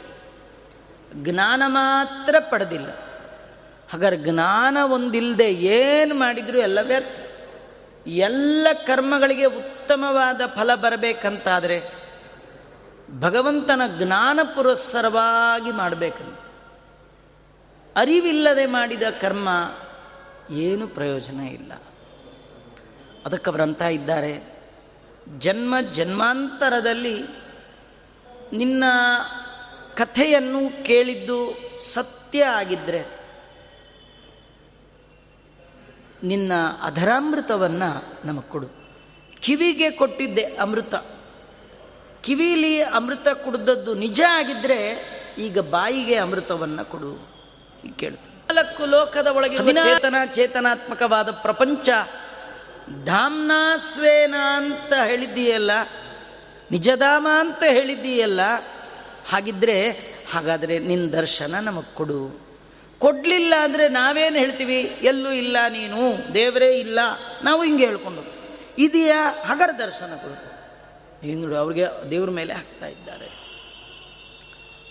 ಜ್ಞಾನ 1.14 1.64
ಮಾತ್ರ 1.66 2.36
ಪಡೆದಿಲ್ಲ. 2.40 2.90
ಹಾಗಾದ್ರೆ 3.90 4.18
ಜ್ಞಾನ 4.18 4.78
ಒಂದಿಲ್ಲದೆ 4.92 5.54
ಏನು 5.54 6.16
ಮಾಡಿದರೂ 6.16 6.58
ಎಲ್ಲ 6.58 6.82
ವ್ಯರ್ಥ. 6.82 7.27
ಎಲ್ಲ 8.08 8.68
ಕರ್ಮಗಳಿಗೆ 8.88 9.46
ಉತ್ತಮವಾದ 9.46 10.42
ಫಲ 10.46 10.76
ಬರಬೇಕಂತಾದರೆ 10.76 11.84
ಭಗವಂತನ 13.20 13.82
ಜ್ಞಾನ 13.98 14.40
ಪುರಸ್ಸರವಾಗಿ 14.56 15.72
ಮಾಡಬೇಕಂತ. 15.72 16.40
ಅರಿವಿಲ್ಲದೆ 17.98 18.66
ಮಾಡಿದ 18.66 19.04
ಕರ್ಮ 19.22 19.50
ಏನು 20.52 20.88
ಪ್ರಯೋಜನ 20.88 21.40
ಇಲ್ಲ. 21.40 21.72
ಅದಕ್ಕೆ 23.26 23.50
ಅವರಂತ 23.50 23.82
ಇದ್ದಾರೆ, 23.82 24.58
ಜನ್ಮ 25.38 25.76
ಜನ್ಮಾಂತರದಲ್ಲಿ 25.94 27.24
ನಿನ್ನ 28.54 28.84
ಕಥೆಯನ್ನು 29.96 30.84
ಕೇಳಿದ್ದು 30.84 31.58
ಸತ್ಯ 31.94 32.46
ಆಗಿದ್ದರೆ 32.46 33.17
ನಿನ್ನ 36.24 36.52
ಅಧರಾಮೃತವನ್ನು 36.84 38.18
ನಮಗೆ 38.28 38.50
ಕೊಡು. 38.50 38.68
ಕಿವಿಗೆ 39.42 39.92
ಕೊಟ್ಟಿದ್ದೆ 39.92 40.44
ಅಮೃತ. 40.44 40.96
ಕಿವಿಲಿ 42.22 42.82
ಅಮೃತ 42.82 43.28
ಕುಡ್ದದ್ದು 43.30 43.96
ನಿಜ 43.96 44.22
ಆಗಿದ್ದರೆ 44.30 45.02
ಈಗ 45.38 45.60
ಬಾಯಿಗೆ 45.60 46.16
ಅಮೃತವನ್ನು 46.16 46.86
ಕೊಡು 46.86 47.12
ಈಗ 47.86 47.94
ಕೇಳ್ತೀನಿ. 47.98 48.56
ನಾಲ್ಕು 48.56 48.86
ಲೋಕದ 48.86 49.28
ಒಳಗೆ 49.28 49.58
ಚೇತನ 49.58 50.16
ಚೇತನಾತ್ಮಕವಾದ 50.34 51.32
ಪ್ರಪಂಚ 51.32 51.90
ಧಾಮ್ನಾಸ್ವೇನ 53.06 54.36
ಅಂತ 54.56 54.94
ಹೇಳಿದ್ದೀಯಲ್ಲ 55.06 55.72
ನಿಜಧಾಮ 56.72 57.28
ಅಂತ 57.40 57.64
ಹೇಳಿದ್ದೀಯಲ್ಲ 57.70 58.42
ಹಾಗಿದ್ರೆ 59.30 59.90
ಹಾಗಾದರೆ 60.34 60.80
ನಿನ್ನ 60.80 61.10
ದರ್ಶನ 61.10 61.56
ನಮಗೆ 61.60 61.96
ಕೊಡು. 61.96 62.47
ಕೊಡಲಿಲ್ಲ 63.02 63.54
ಅಂದರೆ 63.64 63.90
ನಾವೇನು 63.90 64.38
ಹೇಳ್ತೀವಿ? 64.38 64.82
ಎಲ್ಲೂ 64.82 65.32
ಇಲ್ಲ 65.32 65.58
ನೀನು, 65.70 66.34
ದೇವರೇ 66.34 66.80
ಇಲ್ಲ. 66.80 67.00
ನಾವು 67.44 67.64
ಹಿಂಗೆ 67.64 67.86
ಹೇಳ್ಕೊಂಡು 67.86 68.22
ಹೋಗ್ತೀವಿ. 68.22 68.60
ಇದೆಯಾ 68.84 69.32
ಹಗರ 69.46 69.70
ದರ್ಶನ 69.78 70.16
ಕೊಡುತ್ತೆ 70.16 71.28
ಹಿಂಗೆ 71.28 71.46
ನೋಡಿ, 71.46 71.56
ಅವ್ರಿಗೆ 71.56 72.12
ದೇವ್ರ 72.12 72.30
ಮೇಲೆ 72.30 72.54
ಹಾಕ್ತಾ 72.54 72.88
ಇದ್ದಾರೆ. 72.88 73.30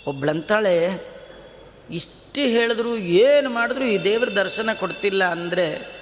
ಒಬ್ಬಳಂತಾಳೆ 0.07 1.03
ಇಷ್ಟು 1.91 2.41
ಹೇಳಿದ್ರು, 2.41 2.97
ಏನು 2.97 3.51
ಮಾಡಿದ್ರು, 3.51 3.85
ಈ 3.85 3.99
ದೇವ್ರ 3.99 4.29
ದರ್ಶನ 4.29 4.73
ಕೊಡ್ತಿಲ್ಲ 4.73 5.25
ಅಂದರೆ 5.25 5.97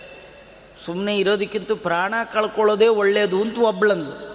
ಸುಮ್ಮನೆ 0.85 1.19
ಇರೋದಕ್ಕಿಂತ 1.19 1.73
ಪ್ರಾಣ 1.73 2.15
ಕಳ್ಕೊಳ್ಳೋದೇ 2.33 2.89
ಒಳ್ಳೆಯದು 2.89 3.43
ಅಂತ 3.43 3.59
ಒಬ್ಳಂದು 3.59 4.35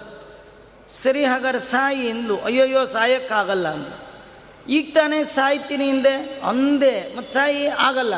ಸರಿ 0.92 1.24
ಹಾಗಾದ್ರೆ 1.24 1.60
ಸಾಯಿ 1.60 2.06
ಎಂದು 2.06 2.40
ಅಯ್ಯೋಯ್ಯೋ, 2.40 2.86
ಸಾಯಕ್ಕಾಗಲ್ಲ 2.86 3.68
ಅಂದ್ಲು. 3.68 4.09
ಈಗ 4.68 4.94
ತಾನೇ 4.94 5.24
ಸಾಯ್ತೀನಿ 5.24 5.84
ಹಿಂದೆ, 5.84 6.40
ಅಂದೆ 6.48 7.16
ಮತ್ತು 7.16 7.32
ಸಾಯಿ 7.32 7.66
ಆಗಲ್ಲ 7.66 8.14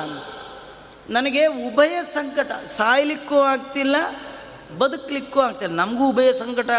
ನನಗೆ 1.11 1.47
ಉಭಯ 1.47 2.03
ಸಂಕಟ, 2.15 2.53
ಸಾಯ್ಲಿಕ್ಕೂ 2.65 3.41
ಆಗ್ತಿಲ್ಲ, 3.41 3.97
ಬದುಕಲಿಕ್ಕೂ 4.79 5.41
ಆಗ್ತಿಲ್ಲ. 5.41 5.75
ನಮಗೂ 5.75 6.09
ಉಭಯ 6.09 6.33
ಸಂಕಟ. 6.33 6.71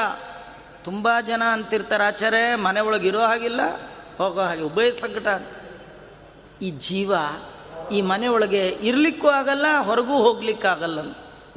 ತುಂಬ 0.84 1.10
ಜನ 1.28 1.44
ಅಂತಿರ್ತಾರೆ, 1.44 2.04
ಆಚಾರ್ಯ, 2.04 2.56
ಮನೆ 2.56 2.80
ಒಳಗೆ 2.80 3.08
ಇರೋ 3.08 3.22
ಹಾಗಿಲ್ಲ, 3.22 3.62
ಹೋಗೋ 4.18 4.42
ಹಾಗೆ, 4.42 4.62
ಉಭಯ 4.62 4.92
ಸಂಕಟ 4.92 5.28
ಅಂತ. 5.28 5.48
ಈ 6.62 6.70
ಜೀವ 6.70 7.14
ಈ 7.92 8.02
ಮನೆ 8.02 8.28
ಒಳಗೆ 8.28 8.68
ಇರಲಿಕ್ಕೂ 8.68 9.28
ಆಗಲ್ಲ, 9.28 9.66
ಹೊರಗೂ 9.80 10.18
ಹೋಗ್ಲಿಕ್ಕಾಗಲ್ಲ 10.18 11.00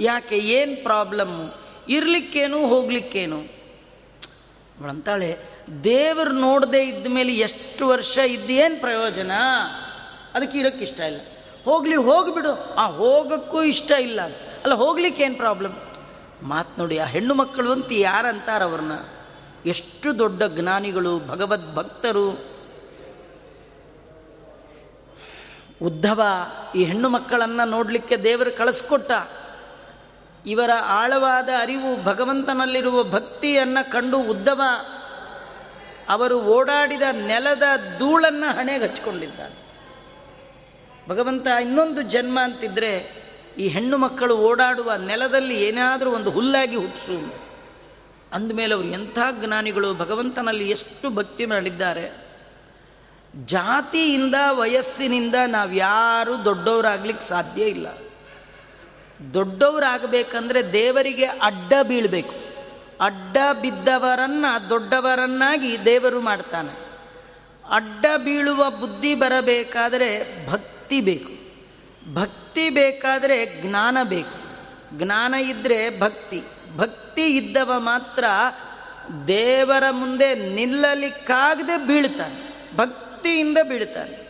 ಯಾಕೆ, 0.00 0.36
ಏನು 0.38 0.82
ಪ್ರಾಬ್ಲಮ್ಮು? 0.82 1.66
ಇರಲಿಕ್ಕೇನು, 1.88 2.66
ಹೋಗ್ಲಿಕ್ಕೇನು? 2.66 3.56
ಅಂತಾಳೆ 4.88 5.38
ದೇವರು 5.84 6.32
ನೋಡದೆ 6.32 6.84
ಇದ್ದ 6.84 7.06
ಮೇಲೆ 7.06 7.34
ಎಷ್ಟು 7.34 7.88
ವರ್ಷ 7.88 8.18
ಇದ್ದೇನು 8.18 8.80
ಪ್ರಯೋಜನ? 8.80 9.30
ಅದಕ್ಕೆ 10.34 10.58
ಇರೋಕ್ಕೆ 10.58 10.84
ಇಷ್ಟ 10.84 11.00
ಇಲ್ಲ. 11.00 11.20
ಹೋಗಲಿ 11.64 11.96
ಹೋಗಿಬಿಡು 11.96 12.74
ಆ 12.74 12.86
ಹೋಗೋಕ್ಕೂ 12.86 13.62
ಇಷ್ಟ 13.62 13.90
ಇಲ್ಲ. 13.90 14.22
ಅಲ್ಲ, 14.62 14.74
ಹೋಗ್ಲಿಕ್ಕೆ 14.74 15.22
ಏನು 15.22 15.34
ಪ್ರಾಬ್ಲಮ್ 15.34 15.72
ಮಾತು 16.42 16.80
ನೋಡಿ, 16.80 16.98
ಆ 16.98 17.04
ಹೆಣ್ಣು 17.04 17.34
ಮಕ್ಕಳು 17.34 17.72
ಅಂತ 17.72 17.86
ಯಾರಂತಾರೆ 17.90 18.64
ಅವ್ರನ್ನ? 18.64 18.92
ಎಷ್ಟು 19.66 20.18
ದೊಡ್ಡ 20.18 20.42
ಜ್ಞಾನಿಗಳು, 20.42 21.18
ಭಗವದ್ 21.18 21.74
ಭಕ್ತರು. 21.74 22.30
ಉದ್ಧವ, 25.82 26.22
ಈ 26.74 26.84
ಹೆಣ್ಣು 26.84 27.08
ಮಕ್ಕಳನ್ನು 27.08 27.68
ನೋಡಲಿಕ್ಕೆ 27.68 28.16
ದೇವರು 28.16 28.58
ಕಳಿಸ್ಕೊಟ್ಟ. 28.58 29.12
ಇವರ 30.46 30.70
ಆಳವಾದ 30.84 31.48
ಅರಿವು 31.58 32.04
ಭಗವಂತನಲ್ಲಿರುವ 32.04 33.04
ಭಕ್ತಿಯನ್ನು 33.04 33.92
ಕಂಡು 33.92 34.18
ಉದ್ದವ 34.18 34.62
ಅವರು 36.08 36.42
ಓಡಾಡಿದ 36.42 37.02
ನೆಲದ 37.12 37.62
ಧೂಳನ್ನು 37.98 38.56
ಹಣೆಗೆ 38.56 38.84
ಹಚ್ಕೊಂಡಿದ್ದಾನೆ 38.84 39.66
ಭಗವಂತ 41.08 41.46
ಇನ್ನೊಂದು 41.46 42.02
ಜನ್ಮ 42.02 42.40
ಅಂತಿದ್ರೆ 42.42 43.12
ಈ 43.58 43.68
ಹೆಣ್ಣು 43.68 43.98
ಮಕ್ಕಳು 43.98 44.36
ಓಡಾಡುವ 44.36 44.92
ನೆಲದಲ್ಲಿ 44.94 45.62
ಏನಾದರೂ 45.62 46.10
ಒಂದು 46.10 46.30
ಹುಲ್ಲಾಗಿ 46.30 46.76
ಹುಟ್ಟಿಸು 46.76 47.46
ಅಂದಮೇಲೆ 48.32 48.74
ಅವರು 48.74 48.86
ಎಂಥ 48.86 49.18
ಜ್ಞಾನಿಗಳು, 49.44 49.94
ಭಗವಂತನಲ್ಲಿ 49.94 50.70
ಎಷ್ಟು 50.70 51.14
ಭಕ್ತಿ 51.14 51.46
ಮಾಡಿದ್ದಾರೆ. 51.46 52.26
ಜಾತಿಯಿಂದ, 53.46 54.34
ವಯಸ್ಸಿನಿಂದ 54.50 55.34
ನಾವು 55.46 55.72
ಯಾರೂ 55.72 56.44
ದೊಡ್ಡವರಾಗ್ಲಿಕ್ಕೆ 56.44 57.28
ಸಾಧ್ಯ 57.28 57.62
ಇಲ್ಲ. 57.62 57.86
ದೊಡ್ಡವರಾಗಬೇಕಂದ್ರೆ 59.34 60.72
ದೇವರಿಗೆ 60.72 61.24
ಅಡ್ಡ 61.24 61.72
ಬೀಳಬೇಕು. 61.82 62.45
ಅಡ್ಡ 63.00 63.36
ಬಿದ್ದವರನ್ನು, 63.60 64.70
ದೊಡ್ಡವರನ್ನಾಗಿ 64.70 65.84
ದೇವರು 65.84 66.20
ಮಾಡ್ತಾನೆ. 66.20 66.86
ಅಡ್ಡ 67.70 68.06
ಬೀಳುವ 68.16 68.70
ಬುದ್ಧಿ 68.70 69.14
ಬರಬೇಕಾದರೆ 69.14 70.46
ಭಕ್ತಿ 70.50 71.00
ಬೇಕು. 71.00 71.46
ಭಕ್ತಿ 72.14 72.70
ಬೇಕಾದರೆ 72.70 73.62
ಜ್ಞಾನ 73.62 73.98
ಬೇಕು. 74.02 74.46
ಜ್ಞಾನ 74.98 75.34
ಇದ್ದರೆ 75.34 76.00
ಭಕ್ತಿ. 76.00 76.42
ಭಕ್ತಿ 76.76 77.36
ಇದ್ದವ 77.36 77.72
ಮಾತ್ರ 77.76 78.24
ದೇವರ 79.26 79.84
ಮುಂದೆ 79.90 80.34
ನಿಲ್ಲಲಿಕ್ಕಾಗದೆ 80.34 81.86
ಬೀಳ್ತಾನೆ. 81.86 82.70
ಭಕ್ತಿಯಿಂದ 82.76 83.58
ಬೀಳ್ತಾನೆ. 83.68 84.26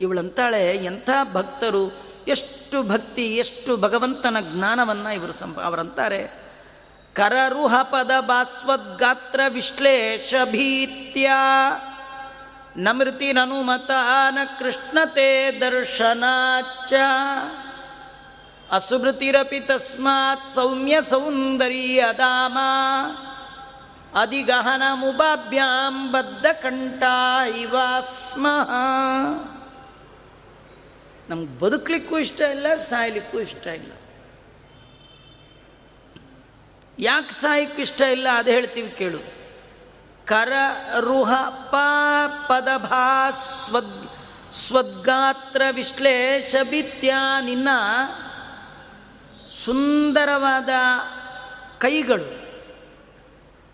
ಇವಳಂತಾಳೆ 0.00 0.76
ಎಂಥ 0.84 1.10
ಭಕ್ತರು. 1.32 2.06
ಎಷ್ಟು 2.28 2.82
ಭಕ್ತಿ, 2.82 3.36
ಎಷ್ಟು 3.36 3.76
ಭಗವಂತನ 3.76 4.36
ಜ್ಞಾನವನ್ನು 4.40 5.14
ಇವರು 5.14 5.32
ಸಂಪ, 5.32 5.60
ಅವರಂತಾರೆ. 5.60 6.45
ಕರರುಹ 7.16 7.82
ಪದ 7.82 8.20
ಬಾಸ್ವದ್ಗಾತ್ರ 8.20 9.40
ವಿಶ್ಲೇಷ 9.48 10.34
ಭೀತ್ಯ 10.50 11.28
ನಮೃತಿ 12.76 13.32
ನನುಮತಾನ 13.32 14.38
ಕೃಷ್ಣತೆ 14.58 15.30
ದರ್ಶನಾಚ 15.60 16.92
ಅಸುಮೃತಿರಪಿ 18.70 19.60
ತಸ್ಮಾತ್ 19.60 20.54
ಸೌಮ್ಯ 20.54 21.02
ಸೌಂದರ್ಯದಾಮ 21.10 22.58
ಅಧಿಗಹನ 24.14 24.82
ಮುಭಾಭ್ಯಾಂ 24.94 26.12
ಬದ್ಧ 26.12 26.46
ಕಂಠ 26.62 27.02
ಇವಾಸ್ಮಃ 27.56 28.70
ನಮ್ಗೆ 31.28 31.52
ಬದುಕಲಿಕ್ಕೂ 31.60 32.18
ಇಷ್ಟ 32.18 32.40
ಇಲ್ಲ, 32.40 32.66
ಸಾಯ್ಲಿಕ್ಕೂ 32.76 33.40
ಇಷ್ಟ 33.40 33.66
ಇಲ್ಲ. 33.66 33.92
ಯಾಕೆ 36.98 37.30
ಸಾಯಕ್ಕೆ 37.30 37.82
ಇಷ್ಟ 37.82 38.00
ಇಲ್ಲ 38.00 38.28
ಅದು 38.28 38.50
ಹೇಳ್ತೀವಿ 38.50 38.90
ಕೇಳು. 38.90 39.18
ಕರ 40.26 40.52
ರುಹ 41.00 41.48
ಪ 41.48 41.74
ಪದಭಾ 42.48 43.30
ಸ್ವದ್ 43.30 44.08
ಸ್ವದ್ಗಾತ್ರ 44.52 45.62
ವಿಶ್ಲೇಷ 45.70 46.54
ನಿನ್ನ 47.40 47.68
ಸುಂದರವಾದ 49.64 50.68
ಕೈಗಳು. 51.78 52.46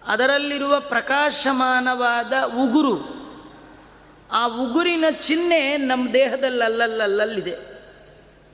ಅದರಲ್ಲಿರುವ 0.07 0.81
ಪ್ರಕಾಶಮಾನವಾದ 0.81 2.33
ಉಗುರು. 2.43 3.23
ಆ 4.33 4.47
ಉಗುರಿನ 4.47 5.05
ಚಿಹ್ನೆ 5.20 5.77
ನಮ್ಮ 5.77 6.12
ದೇಹದಲ್ಲಿ 6.12 6.64
ಅಲ್ಲಲ್ಲಲ್ಲಿದೆ 6.64 7.57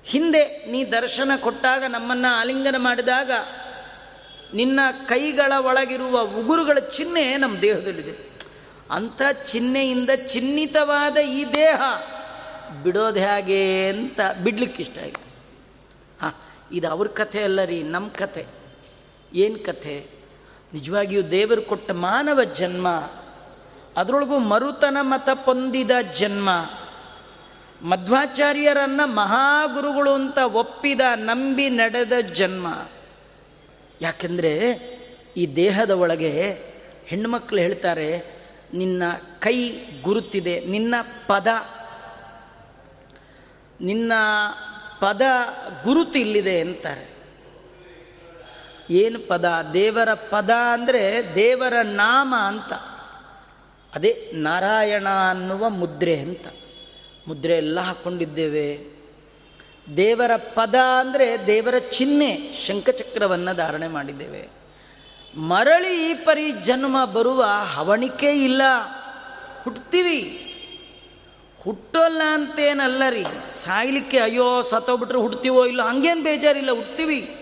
ಹಿಂದೆ 0.05 0.66
ನೀ 0.66 0.85
ದರ್ಶನ 0.85 1.31
ಕೊಟ್ಟಾಗ 1.41 1.85
ನಮ್ಮನ್ನು 1.85 2.41
ಆಲಿಂಗನ 2.41 2.75
ಮಾಡಿದಾಗ 2.79 3.31
ನಿನ್ನ 4.55 4.81
ಕೈಗಳ 5.07 5.53
ಒಳಗಿರುವ 5.59 6.21
ಉಗುರುಗಳ 6.21 6.79
ಚಿಹ್ನೆ 6.79 7.37
ನಮ್ಮ 7.37 7.59
ದೇಹದಲ್ಲಿದೆ. 7.59 8.29
ಅಂಥ 8.91 9.23
ಚಿಹ್ನೆಯಿಂದ 9.45 10.11
ಚಿಹ್ನಿತವಾದ 10.27 11.17
ಈ 11.17 11.45
ದೇಹ 11.45 11.83
ಬಿಡೋದು 12.83 13.21
ಹೇಗೆ 13.21 13.89
ಅಂತ 13.89 14.21
ಬಿಡ್ಲಿಕ್ಕೆ 14.43 14.83
ಇಷ್ಟ 14.83 14.99
ಇಲ್ಲ 14.99 15.17
ಹಾಂ, 16.23 16.35
ಇದು 16.73 16.89
ಅವ್ರ 16.89 17.09
ಕಥೆ 17.09 17.43
ಅಲ್ಲ 17.43 17.65
ರೀ, 17.65 17.83
ನಮ್ಮ 17.83 18.09
ಕಥೆ. 18.09 18.47
ಏನು 19.35 19.65
ಕಥೆ? 19.65 20.07
ನಿಜವಾಗಿಯೂ 20.73 21.23
ದೇವರು 21.23 21.63
ಕೊಟ್ಟ 21.63 21.91
ಮಾನವ 21.91 22.45
ಜನ್ಮ, 22.45 22.89
ಅದರೊಳಗೂ 23.97 24.39
ಮರುತನ 24.39 24.97
ಮತ 25.01 25.31
ಪೊಂದಿದ 25.31 25.91
ಜನ್ಮ. 26.19 26.51
ಮಧ್ವಾಚಾರ್ಯರನ್ನು 27.83 29.07
ಮಹಾಗುರುಗಳು 29.07 30.13
ಅಂತ 30.13 30.39
ಒಪ್ಪಿದ, 30.39 31.01
ನಂಬಿ 31.17 31.71
ನಡೆದ 31.71 32.13
ಜನ್ಮ. 32.13 32.67
ಯಾಕೆಂದರೆ 34.01 34.53
ಈ 35.37 35.47
ದೇಹದ 35.57 35.91
ಒಳಗೆ 35.91 36.53
ಹೆಣ್ಣುಮಕ್ಕಳು 37.07 37.61
ಹೇಳ್ತಾರೆ, 37.61 38.25
ನಿನ್ನ 38.75 39.03
ಕೈ 39.39 39.71
ಗುರುತಿದೆ, 40.03 40.61
ನಿನ್ನ 40.61 40.95
ಪದ 41.27 41.47
ನಿನ್ನ 43.81 44.13
ಪದ 45.01 45.23
ಗುರುತು 45.85 46.19
ಇಲ್ಲಿದೆ 46.19 46.61
ಅಂತಾರೆ. 46.61 47.19
ಏನು 48.91 49.29
ಪದ? 49.29 49.71
ದೇವರ 49.73 50.15
ಪದ 50.15 50.51
ಅಂದರೆ 50.51 51.35
ದೇವರ 51.35 51.75
ನಾಮ 51.83 52.35
ಅಂತ. 52.39 52.73
ಅದೇ 53.95 54.31
ನಾರಾಯಣ 54.35 55.09
ಅನ್ನುವ 55.31 55.69
ಮುದ್ರೆ 55.69 56.19
ಅಂತ. 56.19 56.47
ಮುದ್ರೆ 57.29 57.57
ಎಲ್ಲ 57.57 57.81
ಹಾಕ್ಕೊಂಡಿದ್ದೇವೆ 57.81 58.98
ದೇವರ 59.97 60.36
ಪದ 60.36 60.74
ಅಂದರೆ 60.74 61.47
ದೇವರ 61.47 61.78
ಚಿಹ್ನೆ, 61.78 62.55
ಶಂಖಚಕ್ರವನ್ನು 62.66 63.57
ಧಾರಣೆ 63.57 63.89
ಮಾಡಿದ್ದೇವೆ. 63.89 64.49
ಮರಳಿ 65.36 66.11
ಈ 66.11 66.14
ಪರಿ 66.14 66.53
ಜನ್ಮ 66.53 67.05
ಬರುವ 67.05 67.45
ಹವಣಿಕೆ 67.74 68.30
ಇಲ್ಲ. 68.45 68.62
ಹುಟ್ತೀವಿ. 69.62 70.45
ಹುಟ್ಟೋಲ್ಲ 71.64 72.22
ಅಂತೇನಲ್ಲ 72.32 73.03
ರೀ 73.11 73.24
ಸಾಯ್ಲಿಕ್ಕೆ 73.53 74.18
ಅಯ್ಯೋ 74.18 74.62
ಸತ್ತೋಗ್ಬಿಟ್ರೆ 74.62 75.18
ಹುಡ್ತೀವೋ 75.18 75.66
ಇಲ್ಲ, 75.66 75.82
ಹಂಗೇನು 75.82 76.22
ಬೇಜಾರಿಲ್ಲ, 76.22 76.70
ಹುಟ್ತೀವಿ. 76.70 77.34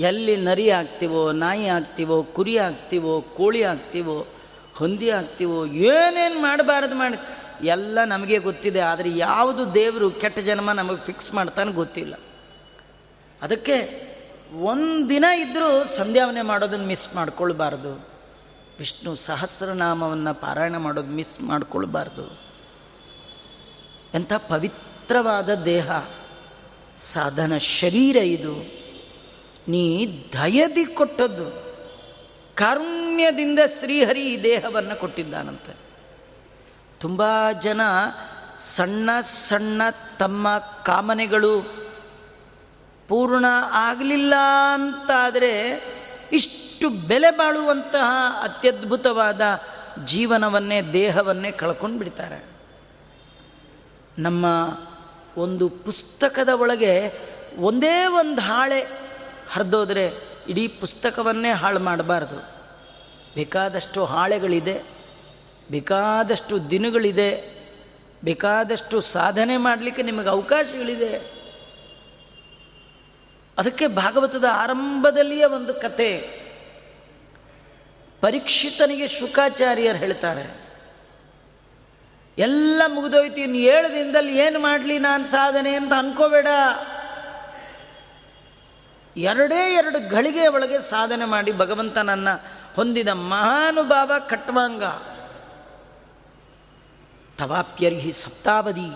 ಎಲ್ಲಿ 0.00 0.36
ನರಿ 0.36 0.70
ಆಗ್ತೀವೋ, 0.70 1.32
ನಾಯಿ 1.32 1.66
ಆಗ್ತೀವೋ, 1.66 2.22
ಕುರಿ 2.22 2.58
ಆಗ್ತೀವೋ, 2.58 3.20
ಕೋಳಿ 3.20 3.62
ಆಗ್ತೀವೋ, 3.62 4.26
ಹೊಂದಿ 4.74 5.10
ಆಗ್ತೀವೋ, 5.10 5.66
ಏನೇನು 5.66 6.38
ಮಾಡಬಾರ್ದು 6.40 6.94
ಮಾಡಿ 6.94 7.16
ಎಲ್ಲ 7.64 7.98
ನಮಗೆ 8.04 8.38
ಗೊತ್ತಿದೆ, 8.38 8.80
ಆದರೆ 8.80 9.16
ಯಾವುದು 9.16 9.74
ದೇವರು 9.74 10.10
ಕೆಟ್ಟ 10.10 10.38
ಜನ್ಮ 10.38 10.72
ನಮಗೆ 10.72 11.04
ಫಿಕ್ಸ್ 11.04 11.34
ಮಾಡ್ತಾನೆ 11.34 11.72
ಗೊತ್ತಿಲ್ಲ. 11.72 12.14
ಅದಕ್ಕೆ 13.42 14.06
ಒಂದಿನ 14.62 15.24
ಇದ್ದರೂ 15.24 15.84
ಸಂಧ್ಯಾವನೆ 15.84 16.42
ಮಾಡೋದನ್ನು 16.42 16.86
ಮಿಸ್ 16.86 17.14
ಮಾಡ್ಕೊಳ್ಬಾರ್ದು. 17.14 18.16
ವಿಷ್ಣು 18.78 19.16
ಸಹಸ್ರನಾಮವನ್ನು 19.16 20.40
ಪಾರಾಯಣ 20.40 20.76
ಮಾಡೋದು 20.76 21.08
ಮಿಸ್ 21.08 21.40
ಮಾಡ್ಕೊಳ್ಬಾರ್ದು. 21.40 22.40
ಎಂಥ 24.14 24.32
ಪವಿತ್ರವಾದ 24.32 25.54
ದೇಹ, 25.54 25.90
ಸಾಧನ 26.96 27.58
ಶರೀರ 27.58 28.16
ಇದು. 28.16 28.86
ನೀ 29.68 30.06
ದಯದಿ 30.32 30.84
ಕೊಟ್ಟದ್ದು. 30.84 31.66
ಕಾರುಣ್ಯದಿಂದ 32.54 33.58
ಶ್ರೀಹರಿ 33.80 34.32
ಈ 34.32 34.42
ದೇಹವನ್ನು 34.42 35.00
ಕೊಟ್ಟಿದ್ದಾನಂತೆ. 35.00 35.85
ತುಂಬ 37.00 37.22
ಜನ 37.60 37.80
ಸಣ್ಣ 38.56 39.10
ಸಣ್ಣ 39.20 39.82
ತಮ್ಮ 40.18 40.58
ಕಾಮನೆಗಳು 40.58 41.60
ಪೂರ್ಣ 43.08 43.44
ಆಗಲಿಲ್ಲ 43.72 44.34
ಅಂತಾದರೆ 44.74 45.84
ಇಷ್ಟು 46.32 46.88
ಬೆಲೆ 46.88 47.30
ಬಾಳುವಂತಹ 47.30 48.40
ಅತ್ಯದ್ಭುತವಾದ 48.42 49.40
ಜೀವನವನ್ನೇ, 50.04 50.82
ದೇಹವನ್ನೇ 50.82 51.50
ಕಳ್ಕೊಂಡು 51.50 51.98
ಬಿಡ್ತಾರೆ. 51.98 52.44
ನಮ್ಮ 54.18 54.46
ಒಂದು 55.36 55.68
ಪುಸ್ತಕದ 55.68 56.48
ಒಳಗೆ 56.48 57.12
ಒಂದೇ 57.58 58.06
ಒಂದು 58.06 58.42
ಹಾಳೆ 58.42 58.82
ಹರಿದೋದ್ರೆ 59.52 60.12
ಇಡೀ 60.48 60.68
ಪುಸ್ತಕವನ್ನೇ 60.68 61.50
ಹಾಳು 61.50 61.78
ಮಾಡಬಾರ್ದು. 61.78 62.36
ಬೇಕಾದಷ್ಟು 63.34 64.04
ಹಾಳೆಗಳಿದೆ. 64.04 64.95
ಬೇಕಾದಷ್ಟು 65.70 66.70
ದಿನಗಳಿದೆ, 66.70 67.56
ಬೇಕಾದಷ್ಟು 68.24 69.00
ಸಾಧನೆ 69.00 69.56
ಮಾಡಲಿಕ್ಕೆ 69.56 70.02
ನಿಮಗೆ 70.02 70.28
ಅವಕಾಶಗಳಿದೆ. 70.28 71.36
ಅದಕ್ಕೆ 73.58 73.86
ಭಾಗವತದ 73.86 74.44
ಆರಂಭದಲ್ಲಿಯೇ 74.52 75.44
ಒಂದು 75.44 75.74
ಕತೆ 75.74 76.18
ಪರೀಕ್ಷಿತನಿಗೆ 78.20 79.08
ಶುಕಾಚಾರ್ಯರು 79.08 79.98
ಹೇಳ್ತಾರೆ. 79.98 80.66
ಎಲ್ಲ 82.38 82.82
ಮುಗಿದೋಯ್ತು, 82.86 83.36
ಇನ್ನು 83.36 83.56
ಏಳು 83.56 83.94
ದಿನದಲ್ಲಿ 83.94 84.38
ಏನು 84.38 84.58
ಮಾಡಲಿ 84.58 84.98
ನಾನು 84.98 85.26
ಸಾಧನೆ 85.26 85.74
ಅಂತ 85.74 85.92
ಅನ್ಕೋಬೇಡ. 85.98 86.46
ಎರಡೇ 89.16 89.74
ಎರಡು 89.74 90.08
ಗಳಿಗೆ 90.08 90.46
ಒಳಗೆ 90.46 90.80
ಸಾಧನೆ 90.80 91.24
ಮಾಡಿ 91.24 91.52
ಭಗವಂತನನ್ನು 91.52 92.40
ಹೊಂದಿದ 92.76 93.08
ಮಹಾನುಭಾವ 93.08 94.12
ಕಟ್ವಾಂಗ. 94.28 94.82
ತವಾಪ್ಯರ್ಹಿ 97.38 98.12
ಸಪ್ತಾವಧಿ. 98.12 98.90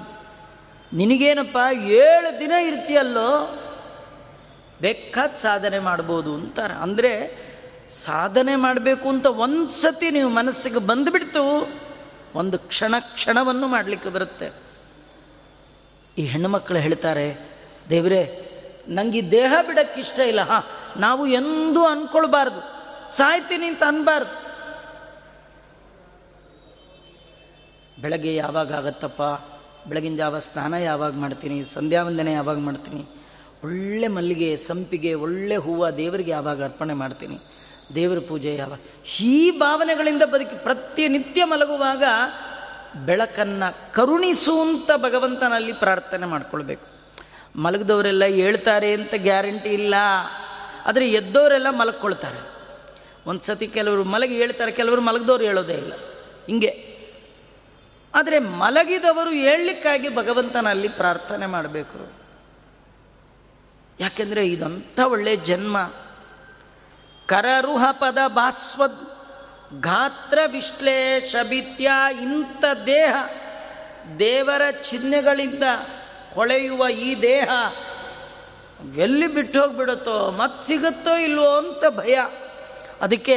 ನಿನಗೇನಪ್ಪ, 0.92 1.58
ಏಳು 1.76 2.40
ದಿನ 2.40 2.50
ಇರ್ತೀಯಲ್ಲೋ, 2.50 3.58
ಬೇಕಾದ 4.80 5.30
ಸಾಧನೆ 5.30 5.78
ಮಾಡ್ಬೋದು 5.78 6.34
ಅಂತಾರೆ. 6.34 6.74
ಅಂದರೆ 6.74 7.12
ಸಾಧನೆ 7.90 8.56
ಮಾಡಬೇಕು 8.56 9.08
ಅಂತ 9.08 9.26
ಒಂದು 9.26 9.66
ಸತಿ 9.66 10.10
ನೀವು 10.10 10.30
ಮನಸ್ಸಿಗೆ 10.30 10.78
ಬಂದುಬಿಡ್ತು, 10.78 11.70
ಒಂದು 12.34 12.58
ಕ್ಷಣ 12.58 12.94
ಕ್ಷಣವನ್ನು 12.98 13.68
ಮಾಡಲಿಕ್ಕೆ 13.68 14.08
ಬರುತ್ತೆ. 14.08 14.52
ಈ 16.18 16.22
ಹೆಣ್ಣುಮಕ್ಕಳು 16.24 16.78
ಹೇಳ್ತಾರೆ, 16.78 17.56
ದೇವರೇ, 17.88 18.46
ನಂಗೆ 18.88 19.18
ಈ 19.18 19.30
ದೇಹ 19.30 19.54
ಬಿಡಕ್ಕೆ 19.66 20.00
ಇಷ್ಟ 20.00 20.18
ಇಲ್ಲ. 20.18 20.40
ಹಾಂ, 20.40 20.62
ನಾವು 21.00 21.26
ಎಂದೂ 21.26 21.84
ಅಂದ್ಕೊಳ್ಬಾರ್ದು 21.84 22.60
ಸಾಯ್ತೀನಿ 23.16 23.66
ಅಂತ 23.66 23.82
ಅನ್ಬಾರ್ದು. 23.82 24.49
ಬೆಳಗ್ಗೆ 27.98 28.34
ಯಾವಾಗ 28.34 28.72
ಆಗತ್ತಪ್ಪ? 28.72 29.22
ಬೆಳಗಿನ 29.88 30.16
ಜಾವ 30.16 30.38
ಸ್ನಾನ 30.38 30.74
ಯಾವಾಗ 30.74 31.14
ಮಾಡ್ತೀನಿ? 31.14 31.64
ಸಂಧ್ಯಾ 31.64 32.02
ವಂದನೆ 32.02 32.32
ಯಾವಾಗ 32.32 32.58
ಮಾಡ್ತೀನಿ? 32.58 33.06
ಒಳ್ಳೆ 33.64 34.08
ಮಲ್ಲಿಗೆ, 34.08 34.56
ಸಂಪಿಗೆ, 34.56 35.14
ಒಳ್ಳೆ 35.14 35.56
ಹೂವು 35.56 35.96
ದೇವರಿಗೆ 35.96 36.30
ಯಾವಾಗ 36.30 36.64
ಅರ್ಪಣೆ 36.64 36.94
ಮಾಡ್ತೀನಿ? 36.94 37.38
ದೇವರ 37.94 38.18
ಪೂಜೆ 38.28 38.54
ಯಾವಾಗ 38.54 38.78
ಈ 39.20 39.50
ಭಾವನೆಗಳಿಂದ 39.50 40.22
ಬದುಕಿ 40.22 40.62
ಪ್ರತಿನಿತ್ಯ 40.62 41.44
ಮಲಗುವಾಗ 41.44 42.04
ಬೆಳಕನ್ನು 43.04 43.92
ಕರುಣಿಸುವಂತ 43.92 44.90
ಭಗವಂತನಲ್ಲಿ 44.96 45.72
ಪ್ರಾರ್ಥನೆ 45.72 46.26
ಮಾಡ್ಕೊಳ್ಬೇಕು. 46.26 46.86
ಮಲಗಿದವರೆಲ್ಲ 47.56 48.24
ಹೇಳ್ತಾರೆ 48.24 48.92
ಅಂತ 48.92 49.14
ಗ್ಯಾರಂಟಿ 49.16 49.70
ಇಲ್ಲ. 49.70 49.94
ಆದರೆ 50.86 51.08
ಎದ್ದವರೆಲ್ಲ 51.08 51.70
ಮಲಗ್ಕೊಳ್ತಾರೆ. 51.70 52.52
ಒಂದು 53.26 53.40
ಸತಿ 53.40 53.66
ಕೆಲವರು 53.66 54.04
ಮಲಗಿ 54.04 54.34
ಹೇಳ್ತಾರೆ, 54.34 54.72
ಕೆಲವರು 54.72 55.00
ಮಲಗಿದವ್ರು 55.00 55.44
ಹೇಳೋದೇ 55.44 55.74
ಇಲ್ಲ. 55.74 55.92
ಹಿಂಗೆ. 56.46 56.89
ಆದರೆ 58.14 58.38
ಮಲಗಿದವರು 58.38 59.30
ಹೇಳಲಿಕ್ಕಾಗಿ 59.30 60.16
ಭಗವಂತನಲ್ಲಿ 60.16 60.88
ಪ್ರಾರ್ಥನೆ 60.88 61.46
ಮಾಡಬೇಕು. 61.46 62.12
ಯಾಕೆಂದರೆ 64.00 64.48
ಇದಂಥ 64.48 65.00
ಒಳ್ಳೆಯ 65.00 65.36
ಜನ್ಮ. 65.36 65.92
ಕರರುಹ 67.26 67.90
ಪದ 67.92 68.18
ಭಾಸ್ವದ್ 68.26 69.10
ಗಾತ್ರ 69.82 70.38
ವಿಶ್ಲೇಷ 70.46 71.36
ಬಿತ್ಯ 71.48 71.90
ಇಂಥ 72.22 72.64
ದೇಹ 72.86 73.14
ದೇವರ 74.18 74.70
ಚಿಹ್ನೆಗಳಿಂದ 74.70 75.62
ಹೊಳೆಯುವ 76.34 76.88
ಈ 76.88 77.22
ದೇಹ 77.22 77.48
ಎಲ್ಲಿ 78.96 79.26
ಬಿಟ್ಟು 79.26 79.62
ಹೋಗ್ಬಿಡುತ್ತೋ 79.62 80.30
ಮತ್ತೆ 80.30 80.66
ಸಿಗುತ್ತೋ 80.66 81.16
ಇಲ್ವೋ 81.16 81.56
ಅಂತ 81.56 81.96
ಭಯ. 81.96 82.20
ಅದಕ್ಕೆ 83.00 83.36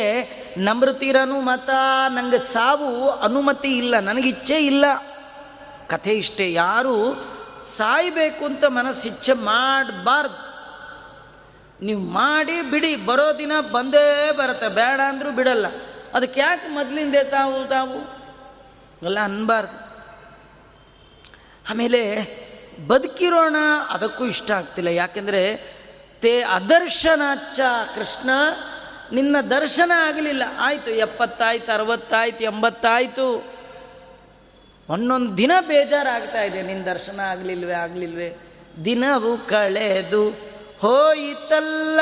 ನಮೃತಿರನು 0.57 1.41
ಮತ 1.41 1.69
ನನಗೆ 2.09 2.39
ಸಾವು 2.39 3.09
ಅನುಮತಿ 3.09 3.77
ಇಲ್ಲ 3.77 3.99
ನನಗಿಚ್ಛೆ 3.99 4.65
ಇಲ್ಲ. 4.65 4.85
ಕಥೆ 5.87 6.11
ಇಷ್ಟೇ, 6.11 6.53
ಯಾರು 6.53 7.25
ಸಾಯಬೇಕು 7.65 8.45
ಅಂತ 8.45 8.65
ಮನಸ್ಸು 8.65 9.07
ಇಚ್ಛೆ 9.07 9.33
ಮಾಡಬಾರ್ದು. 9.33 10.53
ನೀವು 11.85 12.01
ಮಾಡಿ 12.01 12.61
ಬಿಡಿ, 12.61 12.95
ಬರೋ 12.95 13.37
ದಿನ 13.37 13.51
ಬಂದೇ 13.71 14.31
ಬರುತ್ತೆ, 14.31 14.67
ಬೇಡ 14.67 15.01
ಅಂದರೂ 15.01 15.31
ಬಿಡಲ್ಲ. 15.31 15.65
ಅದಕ್ಕೆ 16.13 16.39
ಯಾಕೆ 16.39 16.73
ಮೊದಲಿಂದೆ 16.73 17.23
ತಾವು 17.23 17.67
ತಾವು 17.67 18.13
ಎಲ್ಲ 19.03 19.19
ಅನ್ಬಾರ್ದು. 19.19 19.83
ಆಮೇಲೆ 21.69 22.25
ಬದುಕಿರೋಣ, 22.87 23.55
ಅದಕ್ಕೂ 23.89 24.25
ಇಷ್ಟ 24.25 24.51
ಆಗ್ತಿಲ್ಲ. 24.51 24.89
ಯಾಕೆಂದರೆ, 24.89 25.55
ತೇ 26.19 26.41
ಅದರ್ಶನಾಚ 26.41 27.59
ಕೃಷ್ಣ 27.95 28.29
ನಿನ್ನ 29.13 29.41
ದರ್ಶನ 29.49 29.91
ಆಗಲಿಲ್ಲ. 29.95 30.43
ಆಯಿತು, 30.59 30.91
ಎಪ್ಪತ್ತಾಯ್ತು, 30.91 31.71
ಅರವತ್ತಾಯ್ತು, 31.71 32.43
ಎಂಬತ್ತಾಯಿತು. 32.43 33.53
ಒಂದೊಂದು 34.89 35.37
ದಿನ 35.37 35.51
ಬೇಜಾರಾಗ್ತಾ 35.61 36.41
ಇದೆ. 36.41 36.61
ನಿನ್ನ 36.61 36.83
ದರ್ಶನ 36.83 37.19
ಆಗಲಿಲ್ವೇ 37.19 37.73
ಆಗಲಿಲ್ವೇ? 37.73 38.37
ದಿನವು 38.85 39.37
ಕಳೆದು 39.37 40.29
ಹೋಯಿತಲ್ಲ. 40.79 41.99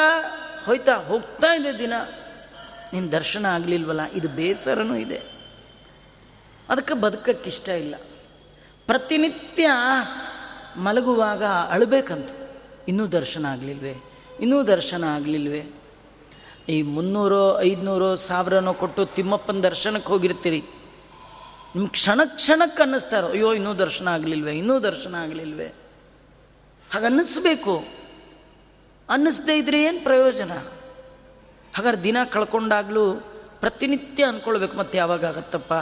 ಹೋಯ್ತಾ, 0.66 0.96
ಹೋಗ್ತಾ 0.96 1.56
ಇದೆ 1.56 1.80
ದಿನ. 1.80 1.94
ನಿನ್ನ 2.94 3.10
ದರ್ಶನ 3.10 3.46
ಆಗಲಿಲ್ವಲ್ಲ? 3.46 4.12
ಇದು 4.12 4.30
ಬೇಸರನೂ 4.30 4.96
ಇದೆ. 4.96 5.22
ಅದಕ್ಕೆ 6.70 6.94
ಬದುಕಕ್ಕಿಷ್ಟ 6.94 7.70
ಇಲ್ಲ. 7.70 7.96
ಪ್ರತಿನಿತ್ಯ 8.86 9.72
ಮಲಗುವಾಗ 10.78 11.44
ಅಳಬೇಕಂತ. 11.44 12.30
ಇನ್ನೂ 12.88 13.08
ದರ್ಶನ 13.08 13.46
ಆಗಲಿಲ್ವೇ? 13.46 13.96
ಇನ್ನೂ 14.42 14.64
ದರ್ಶನ 14.64 15.04
ಆಗಲಿಲ್ವೇ? 15.04 15.81
ಈ 16.72 16.82
ಮುನ್ನೂರು, 16.82 17.62
ಐದುನೂರು 17.62 18.16
ಸಾವಿರನೋ 18.16 18.74
ಕೊಟ್ಟು 18.74 19.06
ತಿಮ್ಮಪ್ಪನ 19.06 19.60
ದರ್ಶನಕ್ಕೆ 19.60 20.08
ಹೋಗಿರ್ತೀರಿ. 20.08 20.60
ನಿಮ್ಗೆ 21.76 21.92
ಕ್ಷಣ 21.92 22.22
ಕ್ಷಣಕ್ಕೆ 22.26 22.84
ಅನ್ನಿಸ್ತಾರೋ 22.84 23.28
ಅಯ್ಯೋ, 23.28 23.54
ಇನ್ನೂ 23.54 23.74
ದರ್ಶನ 23.74 24.08
ಆಗಲಿಲ್ವೇ, 24.08 24.58
ಇನ್ನೂ 24.58 24.80
ದರ್ಶನ 24.80 25.16
ಆಗಲಿಲ್ವೇ. 25.16 25.68
ಹಾಗೆ 26.94 27.06
ಅನ್ನಿಸ್ಬೇಕು. 27.06 27.84
ಅನ್ನಿಸ್ದೇ 29.10 29.58
ಇದ್ರೆ 29.58 29.84
ಏನು 29.84 30.04
ಪ್ರಯೋಜನ? 30.04 30.52
ಹಾಗಾದ್ರೆ 31.76 32.02
ದಿನ 32.02 32.18
ಕಳ್ಕೊಂಡಾಗಲೂ 32.32 33.14
ಪ್ರತಿನಿತ್ಯ 33.60 34.26
ಅಂದ್ಕೊಳ್ಬೇಕು 34.26 34.78
ಮತ್ತೆ 34.78 34.98
ಯಾವಾಗ 34.98 35.26
ಆಗತ್ತಪ್ಪ? 35.26 35.74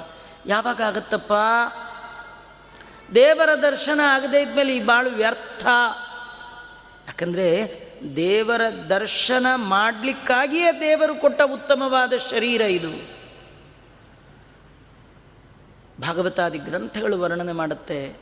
ಯಾವಾಗ 0.45 0.81
ಆಗತ್ತಪ್ಪ? 0.81 1.33
ದೇವರ 3.15 3.49
ದರ್ಶನ 3.53 3.99
ಆಗದೇ 4.07 4.41
ಇದ್ಮೇಲೆ 4.41 4.75
ಈ 4.75 4.79
ಬಾಳು 4.79 5.09
ವ್ಯರ್ಥ. 5.09 5.67
ಯಾಕಂದರೆ 7.09 7.47
ದೇವರ 8.15 8.61
ದರ್ಶನ 8.89 9.45
ಮಾಡಲಿಕ್ಕಾಗಿಯೇ 9.55 10.71
ದೇವರು 10.79 11.15
ಕೊಟ್ಟ 11.15 11.41
ಉತ್ತಮವಾದ 11.53 12.13
ಶರೀರ 12.29 12.61
ಇದು. 12.61 12.91
ಭಾಗವತಾದಿ 16.01 16.57
ಗ್ರಂಥಗಳು 16.57 17.19
ವರ್ಣನೆ 17.19 17.51
ಮಾಡುತ್ತೆ. 17.51 18.17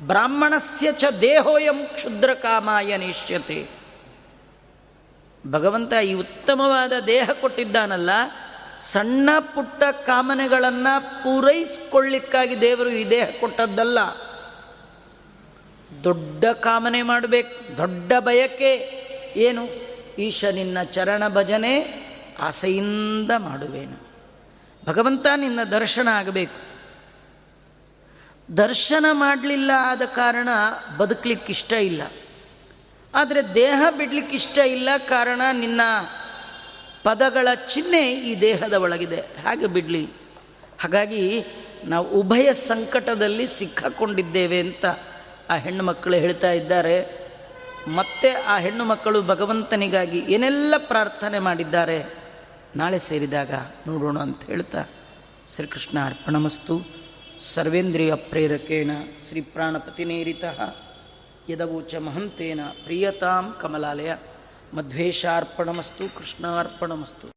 ಬ್ರಾಹ್ಮಣಸ್ಯ 0.00 0.92
ಚ 0.92 1.04
ದೇಹೋಯಂ 1.20 1.86
ಕ್ಷುದ್ರ 1.86 2.34
ಕಾಮಾಯ 2.34 2.96
ನಿಶ್ಯತೆ 2.96 3.68
ಭಗವಂತ 5.50 5.92
ಈ 5.92 6.14
ಉತ್ತಮವಾದ 6.14 6.92
ದೇಹ 7.06 7.30
ಕೊಟ್ಟಿದ್ದಾನಲ್ಲ, 7.40 8.10
ಸಣ್ಣ 8.76 9.30
ಪುಟ್ಟ 9.54 9.82
ಕಾಮನೆಗಳನ್ನು 9.82 11.22
ಪೂರೈಸಿಕೊಳ್ಳಿಕ್ಕಾಗಿ 11.22 12.60
ದೇವರು 12.60 12.90
ಈ 12.90 13.10
ದೇಹ 13.10 13.28
ಕೊಟ್ಟದ್ದಲ್ಲ. 13.40 14.25
ದೊಡ್ಡ 16.04 16.44
ಕಾಮನೆ 16.44 17.02
ಮಾಡಬೇಕು. 17.02 17.78
ದೊಡ್ಡ 17.78 18.12
ಬಯಕೆ 18.18 19.02
ಏನು? 19.36 19.68
ಈಶ 20.18 20.44
ನಿನ್ನ 20.44 20.82
ಚರಣ 20.82 21.28
ಭಜನೆ 21.28 22.06
ಆಸೆಯಿಂದ 22.40 23.30
ಮಾಡುವೇನು. 23.38 24.06
ಭಗವಂತ 24.86 25.26
ನಿನ್ನ 25.36 25.62
ದರ್ಶನ 25.62 26.08
ಆಗಬೇಕು. 26.08 26.66
ದರ್ಶನ 28.56 29.06
ಮಾಡಲಿಲ್ಲ 29.12 29.70
ಆದ 29.78 30.02
ಕಾರಣ 30.02 30.48
ಬದುಕಲಿಕ್ಕಿಷ್ಟ 30.96 31.72
ಇಲ್ಲ. 31.72 32.02
ಆದರೆ 33.14 33.54
ದೇಹ 33.54 33.82
ಬಿಡಲಿಕ್ಕಿಷ್ಟ 33.98 34.58
ಇಲ್ಲ 34.58 34.88
ಕಾರಣ 35.08 35.42
ನಿನ್ನ 35.52 35.80
ಪದಗಳ 37.02 37.48
ಚಿಹ್ನೆ 37.66 38.12
ಈ 38.12 38.40
ದೇಹದ 38.40 38.72
ಒಳಗಿದೆ. 38.72 39.20
ಹಾಗೆ 39.20 39.66
ಬಿಡಲಿ. 39.66 40.08
ಹಾಗಾಗಿ 40.80 41.44
ನಾವು 41.84 42.06
ಉಭಯ 42.06 42.52
ಸಂಕಟದಲ್ಲಿ 42.52 43.46
ಸಿಕ್ಕಾಕೊಂಡಿದ್ದೇವೆ 43.46 44.60
ಅಂತ 44.60 44.84
ಆ 45.50 45.56
ಹೆಣ್ಣು 45.56 45.84
ಮಕ್ಕಳು 45.84 46.16
ಹೇಳ್ತಾ 46.16 46.50
ಇದ್ದಾರೆ, 46.50 46.96
ಮತ್ತೆ 47.88 48.30
ಆ 48.32 48.58
ಹೆಣ್ಣು 48.58 48.84
ಮಕ್ಕಳು 48.84 49.22
ಭಗವಂತನಿಗಾಗಿ 49.22 50.18
ಏನೆಲ್ಲ 50.18 50.74
ಪ್ರಾರ್ಥನೆ 50.88 51.38
ಮಾಡಿದ್ದಾರೆ, 51.38 51.98
ನಾಳೆ 52.76 52.98
ಸೇರಿದಾಗ 52.98 53.52
ನೋಡೋಣ 53.86 54.18
ಅಂತ 54.18 54.42
ಹೇಳ್ತಾ 54.42 54.84
ಶ್ರೀಕೃಷ್ಣ 55.50 56.06
ಅರ್ಪಣಮಸ್ತು. 56.06 56.74
ಸರ್ವೇಂದ್ರಿಯ 57.38 58.14
ಪ್ರೇರಕೇಣ 58.14 58.90
ಶ್ರೀ 59.28 59.40
ಪ್ರಾಣಪತಿನೇರಿತ 59.40 60.44
ಯದವೋಚ 61.50 61.94
ಮಹಂತೇನ 61.94 62.60
ಪ್ರಿಯತಾಂ 62.84 63.56
ಕಮಲಾಲಯ. 63.60 64.12
ಮಧ್ವೇಶಾರ್ಪಣಮಸ್ತು 64.74 66.04
ಕೃಷ್ಣಾರ್ಪಣಮಸ್ತು. 66.16 67.35